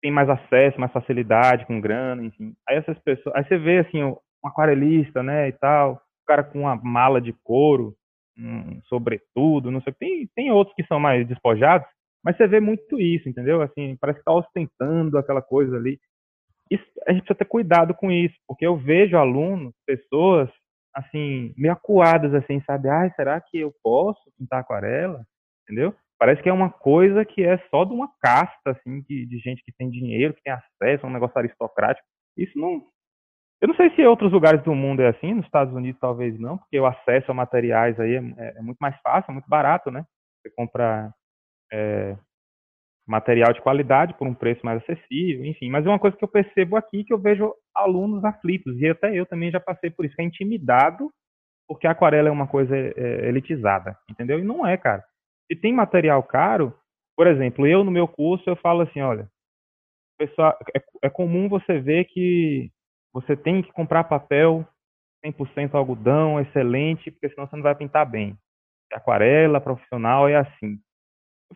tem 0.00 0.10
mais 0.10 0.28
acesso 0.28 0.80
mais 0.80 0.92
facilidade 0.92 1.66
com 1.66 1.80
grana 1.80 2.24
enfim. 2.24 2.54
Aí 2.68 2.76
essas 2.76 2.98
pessoas 3.00 3.34
aí 3.34 3.44
você 3.44 3.58
vê 3.58 3.78
assim 3.78 4.02
um 4.02 4.16
aquarelista 4.44 5.22
né 5.22 5.48
e 5.48 5.52
tal 5.52 5.94
o 5.94 6.26
cara 6.26 6.44
com 6.44 6.60
uma 6.60 6.76
mala 6.76 7.20
de 7.20 7.32
couro 7.44 7.94
um 8.38 8.80
sobretudo 8.84 9.70
não 9.70 9.82
sei 9.82 9.92
tem 9.92 10.28
tem 10.34 10.50
outros 10.50 10.74
que 10.74 10.86
são 10.86 10.98
mais 10.98 11.26
despojados 11.26 11.86
mas 12.24 12.36
você 12.36 12.46
vê 12.46 12.60
muito 12.60 13.00
isso 13.00 13.28
entendeu? 13.28 13.60
Assim 13.62 13.96
parece 14.00 14.18
que 14.18 14.22
está 14.22 14.32
ostentando 14.32 15.18
aquela 15.18 15.42
coisa 15.42 15.76
ali. 15.76 15.98
Isso, 16.70 16.84
a 17.06 17.12
gente 17.12 17.24
precisa 17.24 17.38
ter 17.38 17.44
cuidado 17.44 17.94
com 17.94 18.10
isso, 18.10 18.34
porque 18.46 18.66
eu 18.66 18.76
vejo 18.76 19.16
alunos, 19.16 19.74
pessoas, 19.86 20.48
assim, 20.94 21.54
meio 21.56 21.72
acuadas, 21.72 22.34
assim, 22.34 22.60
sabe? 22.66 22.88
Ai, 22.88 23.10
será 23.16 23.40
que 23.40 23.58
eu 23.58 23.72
posso 23.82 24.20
pintar 24.38 24.60
aquarela? 24.60 25.24
Entendeu? 25.64 25.94
Parece 26.18 26.42
que 26.42 26.48
é 26.48 26.52
uma 26.52 26.70
coisa 26.70 27.24
que 27.24 27.42
é 27.42 27.58
só 27.70 27.84
de 27.84 27.92
uma 27.92 28.08
casta, 28.20 28.70
assim, 28.70 29.00
de, 29.02 29.26
de 29.26 29.38
gente 29.38 29.62
que 29.64 29.72
tem 29.72 29.90
dinheiro, 29.90 30.34
que 30.34 30.42
tem 30.42 30.52
acesso 30.52 31.04
a 31.04 31.08
um 31.08 31.12
negócio 31.12 31.36
aristocrático. 31.36 32.06
Isso 32.36 32.58
não. 32.58 32.82
Eu 33.60 33.68
não 33.68 33.74
sei 33.76 33.90
se 33.90 34.02
em 34.02 34.06
outros 34.06 34.32
lugares 34.32 34.62
do 34.62 34.74
mundo 34.74 35.02
é 35.02 35.08
assim, 35.08 35.34
nos 35.34 35.44
Estados 35.44 35.74
Unidos 35.74 36.00
talvez 36.00 36.38
não, 36.38 36.58
porque 36.58 36.78
o 36.78 36.86
acesso 36.86 37.30
a 37.30 37.34
materiais 37.34 37.98
aí 37.98 38.16
é, 38.16 38.58
é 38.58 38.60
muito 38.60 38.78
mais 38.80 38.96
fácil, 39.00 39.30
é 39.30 39.32
muito 39.34 39.48
barato, 39.48 39.90
né? 39.90 40.04
Você 40.40 40.52
compra 40.56 41.12
é, 41.72 42.16
material 43.06 43.52
de 43.52 43.60
qualidade 43.60 44.14
por 44.14 44.26
um 44.26 44.34
preço 44.34 44.64
mais 44.64 44.82
acessível, 44.82 45.44
enfim. 45.44 45.70
Mas 45.70 45.84
é 45.84 45.88
uma 45.88 45.98
coisa 45.98 46.16
que 46.16 46.24
eu 46.24 46.28
percebo 46.28 46.76
aqui 46.76 47.04
que 47.04 47.12
eu 47.12 47.18
vejo 47.18 47.52
alunos 47.74 48.24
aflitos, 48.24 48.78
e 48.80 48.88
até 48.88 49.12
eu 49.18 49.26
também 49.26 49.50
já 49.50 49.60
passei 49.60 49.90
por 49.90 50.04
isso, 50.04 50.14
é 50.18 50.24
intimidado 50.24 51.10
porque 51.68 51.86
a 51.86 51.92
aquarela 51.92 52.28
é 52.28 52.32
uma 52.32 52.46
coisa 52.46 52.76
é, 52.76 53.28
elitizada, 53.28 53.96
entendeu? 54.10 54.38
E 54.38 54.44
não 54.44 54.66
é, 54.66 54.76
cara. 54.76 55.02
Se 55.50 55.56
tem 55.56 55.72
material 55.72 56.22
caro, 56.22 56.74
por 57.16 57.26
exemplo, 57.26 57.66
eu 57.66 57.82
no 57.82 57.90
meu 57.90 58.06
curso 58.06 58.48
eu 58.48 58.56
falo 58.56 58.82
assim, 58.82 59.00
olha, 59.00 59.28
pessoal, 60.18 60.56
é, 60.76 61.06
é 61.06 61.10
comum 61.10 61.48
você 61.48 61.78
ver 61.80 62.04
que 62.06 62.70
você 63.12 63.36
tem 63.36 63.62
que 63.62 63.72
comprar 63.72 64.04
papel 64.04 64.66
100% 65.24 65.74
algodão, 65.74 66.40
excelente, 66.40 67.10
porque 67.10 67.30
senão 67.30 67.46
você 67.46 67.56
não 67.56 67.62
vai 67.62 67.74
pintar 67.74 68.04
bem. 68.04 68.36
Aquarela 68.92 69.60
profissional 69.60 70.28
é 70.28 70.36
assim. 70.36 70.78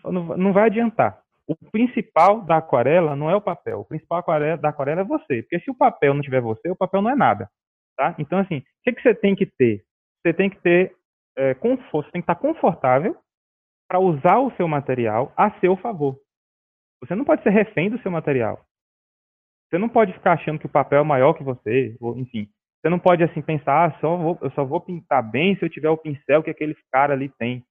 Não, 0.04 0.36
não 0.36 0.52
vai 0.52 0.66
adiantar 0.66 1.25
o 1.46 1.54
principal 1.70 2.40
da 2.42 2.56
aquarela 2.56 3.14
não 3.14 3.30
é 3.30 3.36
o 3.36 3.40
papel. 3.40 3.80
O 3.80 3.84
principal 3.84 4.22
da 4.60 4.68
aquarela 4.68 5.00
é 5.00 5.04
você. 5.04 5.42
Porque 5.42 5.60
se 5.60 5.70
o 5.70 5.76
papel 5.76 6.12
não 6.14 6.20
tiver 6.20 6.40
você, 6.40 6.68
o 6.68 6.76
papel 6.76 7.00
não 7.00 7.10
é 7.10 7.14
nada. 7.14 7.48
Tá? 7.96 8.14
Então, 8.18 8.38
assim, 8.38 8.58
o 8.58 8.62
que, 8.84 8.92
que 8.92 9.02
você 9.02 9.14
tem 9.14 9.34
que 9.34 9.46
ter? 9.46 9.84
Você 10.20 10.34
tem 10.34 10.50
que 10.50 10.60
ter 10.60 10.94
é, 11.36 11.54
conforto, 11.54 12.06
você 12.06 12.12
tem 12.12 12.20
que 12.20 12.30
estar 12.30 12.34
confortável 12.34 13.16
para 13.88 14.00
usar 14.00 14.38
o 14.38 14.50
seu 14.56 14.66
material 14.66 15.32
a 15.36 15.50
seu 15.60 15.76
favor. 15.76 16.18
Você 17.00 17.14
não 17.14 17.24
pode 17.24 17.42
ser 17.42 17.50
refém 17.50 17.88
do 17.88 18.00
seu 18.02 18.10
material. 18.10 18.60
Você 19.68 19.78
não 19.78 19.88
pode 19.88 20.12
ficar 20.12 20.32
achando 20.32 20.58
que 20.58 20.66
o 20.66 20.70
papel 20.70 21.00
é 21.00 21.04
maior 21.04 21.34
que 21.34 21.44
você, 21.44 21.96
ou, 22.00 22.16
enfim. 22.18 22.48
Você 22.80 22.90
não 22.90 22.98
pode 22.98 23.22
assim 23.22 23.42
pensar, 23.42 23.86
ah, 23.86 24.00
só 24.00 24.16
vou, 24.16 24.38
eu 24.40 24.50
só 24.52 24.64
vou 24.64 24.80
pintar 24.80 25.22
bem 25.22 25.56
se 25.56 25.64
eu 25.64 25.70
tiver 25.70 25.90
o 25.90 25.96
pincel 25.96 26.42
que 26.42 26.50
aquele 26.50 26.76
cara 26.92 27.14
ali 27.14 27.28
tem. 27.38 27.64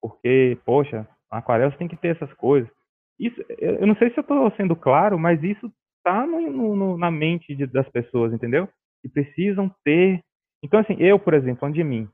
Porque, 0.00 0.58
poxa, 0.64 1.06
na 1.30 1.38
aquarela 1.38 1.70
você 1.70 1.78
tem 1.78 1.88
que 1.88 1.96
ter 1.96 2.16
essas 2.16 2.32
coisas. 2.34 2.70
Isso, 3.18 3.42
eu 3.58 3.86
não 3.86 3.96
sei 3.96 4.10
se 4.10 4.18
eu 4.18 4.22
estou 4.22 4.50
sendo 4.56 4.76
claro, 4.76 5.18
mas 5.18 5.42
isso 5.42 5.72
está 5.98 6.26
na 6.26 7.10
mente 7.10 7.54
de, 7.54 7.66
das 7.66 7.88
pessoas, 7.88 8.32
entendeu? 8.32 8.68
Que 9.02 9.08
precisam 9.08 9.70
ter. 9.84 10.20
Então, 10.62 10.80
assim, 10.80 10.96
eu, 10.98 11.18
por 11.18 11.34
exemplo, 11.34 11.60
falando 11.60 11.74
de 11.74 11.84
mim, 11.84 12.08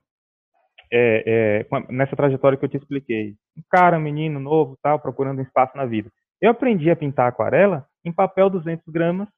é, 0.93 1.65
é, 1.71 1.93
nessa 1.93 2.15
trajetória 2.15 2.57
que 2.57 2.65
eu 2.65 2.69
te 2.69 2.77
expliquei, 2.77 3.35
um 3.57 3.63
cara, 3.71 3.99
um 3.99 4.01
menino 4.01 4.39
novo, 4.39 4.77
tal, 4.83 5.01
procurando 5.01 5.39
um 5.39 5.43
espaço 5.43 5.77
na 5.77 5.87
vida. 5.87 6.11
Eu 6.41 6.51
aprendi 6.51 6.91
a 6.91 6.97
pintar 6.97 7.29
aquarela 7.29 7.87
em 8.05 8.13
papel 8.13 8.51
200 8.51 8.85
gramas 8.89 9.29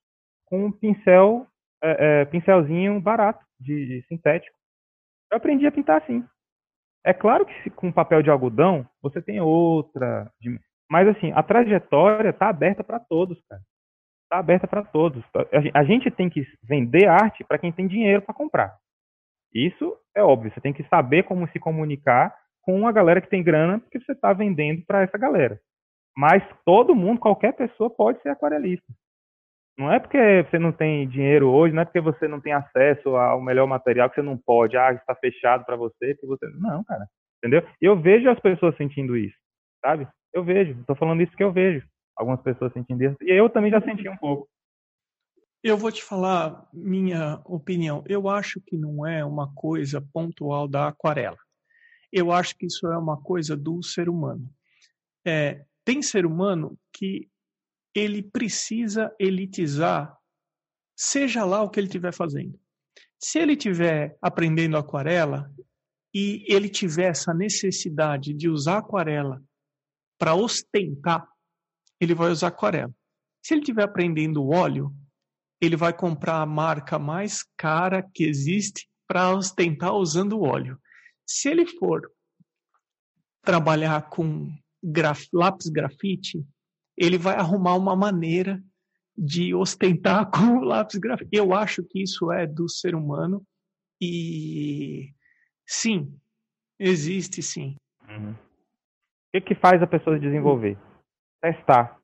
com 0.46 0.66
um 0.66 0.72
pincel, 0.72 1.46
é, 1.83 2.22
é, 2.22 2.24
pincelzinho 2.24 3.00
barato, 3.00 3.44
de, 3.61 3.87
de 3.87 4.07
sintético. 4.09 4.57
Eu 5.31 5.38
aprendi 5.38 5.66
a 5.66 5.72
pintar 5.72 6.03
assim. 6.03 6.24
É 7.05 7.12
claro 7.12 7.44
que 7.44 7.70
com 7.70 7.92
papel 7.92 8.22
de 8.22 8.31
algodão 8.31 8.87
você 9.03 9.20
tem 9.20 9.40
outra 9.40 10.31
mas 10.90 11.09
assim, 11.09 11.33
a 11.33 11.42
trajetória 11.42 12.31
está 12.31 12.49
aberta 12.49 12.85
para 12.85 13.01
todos, 13.01 13.40
cara. 13.49 13.62
Está 14.25 14.38
aberta 14.38 14.66
para 14.66 14.83
todos. 14.83 15.23
A 15.75 15.85
gente 15.85 16.11
tem 16.11 16.29
que 16.29 16.47
vender 16.62 17.07
arte 17.07 17.44
para 17.44 17.59
quem 17.59 17.73
tem 17.73 17.87
dinheiro 17.87 18.23
para 18.23 18.35
comprar. 18.35 18.77
Isso 19.53 19.97
é 20.14 20.23
óbvio. 20.23 20.53
Você 20.53 20.61
tem 20.61 20.73
que 20.73 20.83
saber 20.88 21.23
como 21.23 21.49
se 21.49 21.59
comunicar 21.59 22.35
com 22.62 22.87
a 22.88 22.92
galera 22.92 23.20
que 23.20 23.29
tem 23.29 23.42
grana, 23.42 23.79
porque 23.79 24.01
você 24.01 24.12
está 24.12 24.33
vendendo 24.33 24.85
para 24.87 25.03
essa 25.03 25.16
galera. 25.16 25.61
Mas 26.16 26.42
todo 26.64 26.94
mundo, 26.94 27.20
qualquer 27.20 27.53
pessoa 27.53 27.90
pode 27.90 28.20
ser 28.23 28.31
aquarelista. 28.31 28.87
Não 29.77 29.92
é 29.92 29.99
porque 29.99 30.18
você 30.49 30.59
não 30.59 30.73
tem 30.73 31.09
dinheiro 31.09 31.51
hoje, 31.51 31.75
não 31.75 31.83
é 31.83 31.85
porque 31.85 32.01
você 32.01 32.29
não 32.29 32.40
tem 32.40 32.53
acesso 32.53 33.16
ao 33.16 33.40
melhor 33.40 33.66
material 33.66 34.09
que 34.09 34.16
você 34.16 34.23
não 34.23 34.38
pode. 34.38 34.77
Ah, 34.77 34.92
está 34.92 35.14
fechado 35.16 35.64
para 35.64 35.77
você, 35.77 36.14
que 36.14 36.27
você. 36.27 36.47
Não, 36.59 36.85
cara. 36.85 37.07
Entendeu? 37.38 37.62
Eu 37.81 38.01
vejo 38.01 38.31
as 38.31 38.38
pessoas 38.40 38.77
sentindo 38.77 39.16
isso, 39.16 39.37
sabe? 39.85 40.09
Eu 40.35 40.44
vejo, 40.44 40.81
estou 40.81 40.97
falando 40.97 41.23
isso 41.23 41.37
que 41.37 41.44
eu 41.44 41.53
vejo. 41.53 41.87
Algumas 42.16 42.42
pessoas 42.42 42.73
sentindo 42.73 43.03
isso. 43.05 43.16
E 43.23 43.31
eu 43.31 43.49
também 43.49 43.70
já 43.70 43.81
senti 43.81 44.09
um 44.09 44.16
pouco. 44.16 44.49
Eu 45.62 45.79
vou 45.79 45.90
te 45.90 46.03
falar 46.03 46.68
minha 46.73 47.40
opinião. 47.44 48.05
Eu 48.07 48.29
acho 48.29 48.61
que 48.61 48.77
não 48.77 49.07
é 49.07 49.25
uma 49.25 49.55
coisa 49.55 50.05
pontual 50.12 50.66
da 50.68 50.88
aquarela. 50.88 51.38
Eu 52.12 52.33
acho 52.33 52.57
que 52.57 52.66
isso 52.66 52.87
é 52.88 52.99
uma 52.99 53.20
coisa 53.20 53.57
do 53.57 53.83
ser 53.83 54.09
humano. 54.09 54.53
É, 55.27 55.64
tem 55.85 56.03
ser 56.03 56.27
humano 56.27 56.77
que 56.92 57.31
ele 57.94 58.23
precisa 58.23 59.14
elitizar, 59.18 60.16
seja 60.97 61.44
lá 61.44 61.62
o 61.62 61.70
que 61.70 61.79
ele 61.79 61.87
estiver 61.87 62.12
fazendo. 62.12 62.59
Se 63.18 63.38
ele 63.38 63.53
estiver 63.53 64.18
aprendendo 64.20 64.77
aquarela 64.77 65.51
e 66.12 66.44
ele 66.47 66.68
tiver 66.68 67.11
essa 67.11 67.33
necessidade 67.33 68.35
de 68.35 68.49
usar 68.49 68.79
aquarela 68.79 69.42
para 70.18 70.35
ostentar, 70.35 71.27
ele 72.00 72.14
vai 72.14 72.31
usar 72.31 72.48
aquarela. 72.48 72.92
Se 73.42 73.55
ele 73.55 73.61
estiver 73.61 73.85
aprendendo 73.85 74.48
óleo, 74.48 74.94
ele 75.61 75.77
vai 75.77 75.92
comprar 75.92 76.40
a 76.40 76.46
marca 76.46 76.98
mais 76.98 77.44
cara 77.57 78.03
que 78.03 78.24
existe 78.24 78.88
para 79.07 79.35
ostentar 79.35 79.94
usando 79.94 80.40
óleo. 80.40 80.79
Se 81.27 81.48
ele 81.48 81.66
for 81.66 82.11
trabalhar 83.42 84.09
com 84.09 84.50
graf, 84.83 85.27
lápis 85.33 85.68
grafite, 85.68 86.44
ele 86.96 87.18
vai 87.18 87.35
arrumar 87.37 87.74
uma 87.74 87.94
maneira 87.94 88.62
de 89.16 89.55
ostentar 89.55 90.29
com 90.33 90.61
lápis 90.61 90.98
grafite. 90.98 91.31
Eu 91.33 91.53
acho 91.55 91.83
que 91.85 92.03
isso 92.03 92.33
é 92.33 92.46
do 92.46 92.68
ser 92.68 92.94
humano 92.94 93.46
e 94.00 95.14
sim, 95.66 96.18
existe 96.79 97.42
sim. 97.42 97.77
Uhum 98.09 98.43
que, 99.35 99.40
que 99.40 99.55
faz 99.55 99.83
a 99.83 99.87
pessoa 99.87 100.18
desenvolver? 100.18 100.77
Testar. 101.42 101.97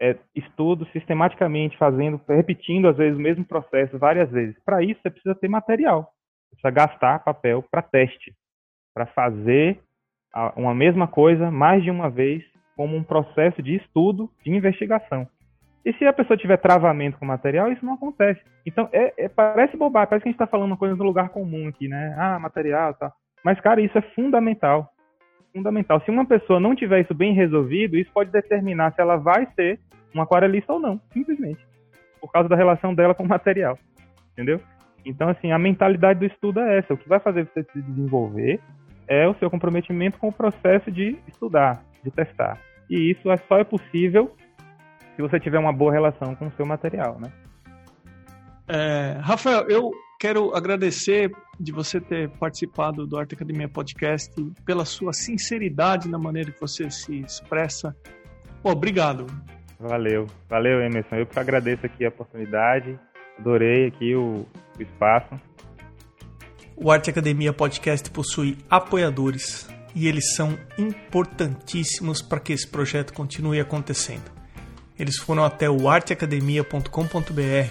É, 0.00 0.16
estudo 0.34 0.84
sistematicamente, 0.86 1.78
fazendo, 1.78 2.20
repetindo 2.28 2.88
às 2.88 2.96
vezes 2.96 3.16
o 3.16 3.22
mesmo 3.22 3.44
processo 3.44 3.96
várias 3.98 4.30
vezes. 4.30 4.56
Para 4.64 4.82
isso, 4.82 5.00
você 5.00 5.10
precisa 5.10 5.34
ter 5.34 5.48
material. 5.48 6.12
Você 6.50 6.60
precisa 6.60 6.70
gastar 6.70 7.20
papel 7.20 7.62
para 7.70 7.80
teste, 7.80 8.34
para 8.92 9.06
fazer 9.06 9.80
uma 10.56 10.74
mesma 10.74 11.06
coisa 11.06 11.48
mais 11.48 11.82
de 11.84 11.90
uma 11.90 12.10
vez, 12.10 12.42
como 12.76 12.96
um 12.96 13.04
processo 13.04 13.62
de 13.62 13.76
estudo, 13.76 14.28
de 14.44 14.50
investigação. 14.50 15.28
E 15.84 15.92
se 15.92 16.04
a 16.06 16.12
pessoa 16.12 16.36
tiver 16.36 16.56
travamento 16.56 17.18
com 17.18 17.24
o 17.24 17.28
material, 17.28 17.70
isso 17.70 17.86
não 17.86 17.94
acontece. 17.94 18.40
Então, 18.66 18.88
é, 18.90 19.14
é, 19.16 19.28
parece 19.28 19.76
bobagem, 19.76 20.08
parece 20.08 20.22
que 20.24 20.28
a 20.28 20.32
gente 20.32 20.40
está 20.40 20.46
falando 20.46 20.72
uma 20.72 20.76
coisa 20.76 20.96
no 20.96 21.04
lugar 21.04 21.28
comum 21.28 21.68
aqui, 21.68 21.86
né? 21.86 22.16
Ah, 22.18 22.38
material 22.38 22.90
e 22.90 22.94
tal. 22.94 23.12
Mas, 23.44 23.60
cara, 23.60 23.80
isso 23.80 23.96
é 23.96 24.02
fundamental 24.14 24.93
fundamental. 25.54 26.00
Se 26.00 26.10
uma 26.10 26.26
pessoa 26.26 26.58
não 26.58 26.74
tiver 26.74 27.00
isso 27.00 27.14
bem 27.14 27.32
resolvido, 27.32 27.96
isso 27.96 28.10
pode 28.12 28.30
determinar 28.30 28.92
se 28.92 29.00
ela 29.00 29.16
vai 29.16 29.46
ser 29.54 29.78
um 30.14 30.20
aquarelista 30.20 30.72
ou 30.72 30.80
não, 30.80 31.00
simplesmente. 31.12 31.64
Por 32.20 32.30
causa 32.32 32.48
da 32.48 32.56
relação 32.56 32.94
dela 32.94 33.14
com 33.14 33.22
o 33.22 33.28
material. 33.28 33.78
Entendeu? 34.32 34.60
Então, 35.04 35.28
assim, 35.28 35.52
a 35.52 35.58
mentalidade 35.58 36.18
do 36.18 36.26
estudo 36.26 36.60
é 36.60 36.78
essa. 36.78 36.94
O 36.94 36.96
que 36.96 37.08
vai 37.08 37.20
fazer 37.20 37.46
você 37.46 37.62
se 37.72 37.80
desenvolver 37.82 38.60
é 39.06 39.28
o 39.28 39.34
seu 39.34 39.50
comprometimento 39.50 40.18
com 40.18 40.28
o 40.28 40.32
processo 40.32 40.90
de 40.90 41.16
estudar, 41.28 41.82
de 42.02 42.10
testar. 42.10 42.58
E 42.90 43.10
isso 43.10 43.30
é 43.30 43.36
só 43.36 43.58
é 43.58 43.64
possível 43.64 44.34
se 45.14 45.22
você 45.22 45.38
tiver 45.38 45.58
uma 45.58 45.72
boa 45.72 45.92
relação 45.92 46.34
com 46.34 46.46
o 46.46 46.52
seu 46.52 46.66
material, 46.66 47.18
né? 47.20 47.30
É, 48.66 49.18
Rafael, 49.20 49.68
eu 49.68 49.92
quero 50.24 50.56
agradecer 50.56 51.30
de 51.60 51.70
você 51.70 52.00
ter 52.00 52.30
participado 52.30 53.06
do 53.06 53.18
Arte 53.18 53.34
Academia 53.34 53.68
Podcast, 53.68 54.32
pela 54.64 54.86
sua 54.86 55.12
sinceridade 55.12 56.08
na 56.08 56.16
maneira 56.16 56.50
que 56.50 56.58
você 56.58 56.90
se 56.90 57.20
expressa. 57.20 57.94
obrigado. 58.62 59.26
Valeu, 59.78 60.26
valeu, 60.48 60.80
Emerson. 60.80 61.16
Eu 61.16 61.26
que 61.26 61.38
agradeço 61.38 61.84
aqui 61.84 62.06
a 62.06 62.08
oportunidade, 62.08 62.98
adorei 63.38 63.88
aqui 63.88 64.14
o, 64.14 64.46
o 64.78 64.82
espaço. 64.82 65.38
O 66.74 66.90
Arte 66.90 67.10
Academia 67.10 67.52
Podcast 67.52 68.10
possui 68.10 68.56
apoiadores 68.70 69.68
e 69.94 70.08
eles 70.08 70.34
são 70.34 70.58
importantíssimos 70.78 72.22
para 72.22 72.40
que 72.40 72.54
esse 72.54 72.66
projeto 72.66 73.12
continue 73.12 73.60
acontecendo. 73.60 74.32
Eles 74.98 75.18
foram 75.18 75.44
até 75.44 75.68
o 75.68 75.86
arteacademia.com.br, 75.86 77.68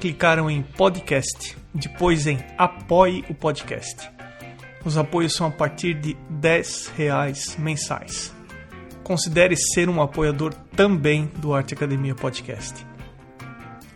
clicaram 0.00 0.50
em 0.50 0.62
podcast, 0.62 1.60
depois 1.74 2.26
em 2.26 2.38
apoie 2.58 3.24
o 3.28 3.34
podcast. 3.34 4.10
Os 4.84 4.98
apoios 4.98 5.34
são 5.34 5.46
a 5.46 5.50
partir 5.50 5.94
de 5.94 6.16
10 6.28 6.92
reais 6.96 7.56
mensais. 7.58 8.34
Considere 9.02 9.56
ser 9.56 9.88
um 9.88 10.02
apoiador 10.02 10.54
também 10.76 11.30
do 11.36 11.54
Arte 11.54 11.74
Academia 11.74 12.14
Podcast. 12.14 12.84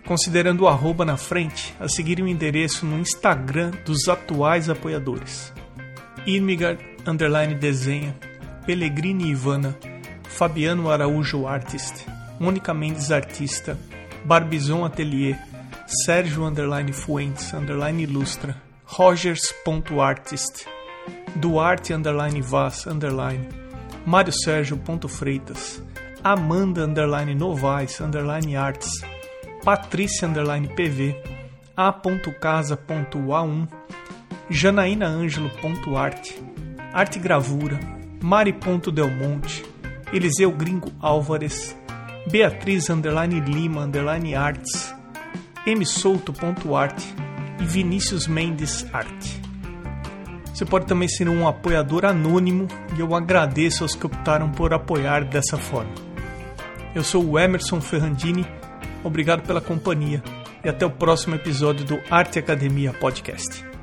Considerando 0.05 0.63
o 0.63 0.69
arroba 0.69 1.05
na 1.05 1.17
frente, 1.17 1.75
a 1.81 1.89
seguir 1.89 2.21
o 2.21 2.29
endereço 2.29 2.87
no 2.87 2.99
Instagram 2.99 3.73
dos 3.85 4.09
atuais 4.09 4.71
apoiadores. 4.71 5.53
Irmigard 6.25 6.85
underline 7.07 7.55
desenha, 7.55 8.15
Pellegrini 8.65 9.31
Ivana, 9.31 9.77
Fabiano 10.25 10.91
Araújo 10.91 11.47
Artist, 11.47 12.07
Mônica 12.39 12.73
Mendes 12.73 13.11
Artista, 13.11 13.79
Barbizon 14.25 14.85
Atelier, 14.85 15.39
Sérgio 15.87 16.45
underline 16.45 16.93
Fuentes 16.93 17.53
underline 17.53 18.03
Ilustra, 18.03 18.61
Rogers.artist, 18.99 20.67
Duarte 21.37 21.95
underline 21.95 22.43
Vaz 22.43 22.87
underline, 22.87 23.49
Mário 24.05 24.33
Sérgio 24.33 24.77
Freitas, 25.09 25.81
Amanda 26.25 26.85
underline 26.85 27.35
Novaes 27.35 28.01
underline 28.01 28.57
Arts, 28.57 29.01
Patrícia 29.65 30.27
underline 30.27 30.67
PV, 30.75 31.15
A.casa.a1, 31.77 33.69
Janaína 34.51 35.07
Ângelo.arte, 35.07 36.43
Arte 36.93 37.21
Gravura, 37.21 37.79
Mari.delmonte, 38.21 39.65
Eliseu 40.13 40.51
Gringo 40.51 40.91
Álvares, 41.01 41.77
Beatriz 42.29 42.91
underline 42.91 43.39
Lima 43.41 43.83
underline 43.83 44.35
Arts, 44.35 44.97
msouto.arte 45.67 47.15
e 47.61 47.65
Vinícius 47.65 48.27
Mendes 48.27 48.87
Arte. 48.93 49.41
Você 50.55 50.65
pode 50.65 50.87
também 50.87 51.09
ser 51.09 51.29
um 51.29 51.47
apoiador 51.47 52.05
anônimo 52.05 52.67
e 52.97 53.01
eu 53.01 53.15
agradeço 53.15 53.85
aos 53.85 53.95
que 53.95 54.07
optaram 54.07 54.51
por 54.51 54.73
apoiar 54.73 55.25
dessa 55.25 55.59
forma. 55.59 55.93
Eu 56.95 57.05
sou 57.05 57.23
o 57.23 57.39
Emerson 57.39 57.81
Ferrandini, 57.81 58.47
obrigado 59.05 59.47
pela 59.47 59.61
companhia 59.61 60.23
e 60.65 60.69
até 60.69 60.87
o 60.87 60.91
próximo 60.91 61.35
episódio 61.35 61.85
do 61.85 62.01
Arte 62.11 62.39
Academia 62.39 62.93
Podcast. 62.95 63.76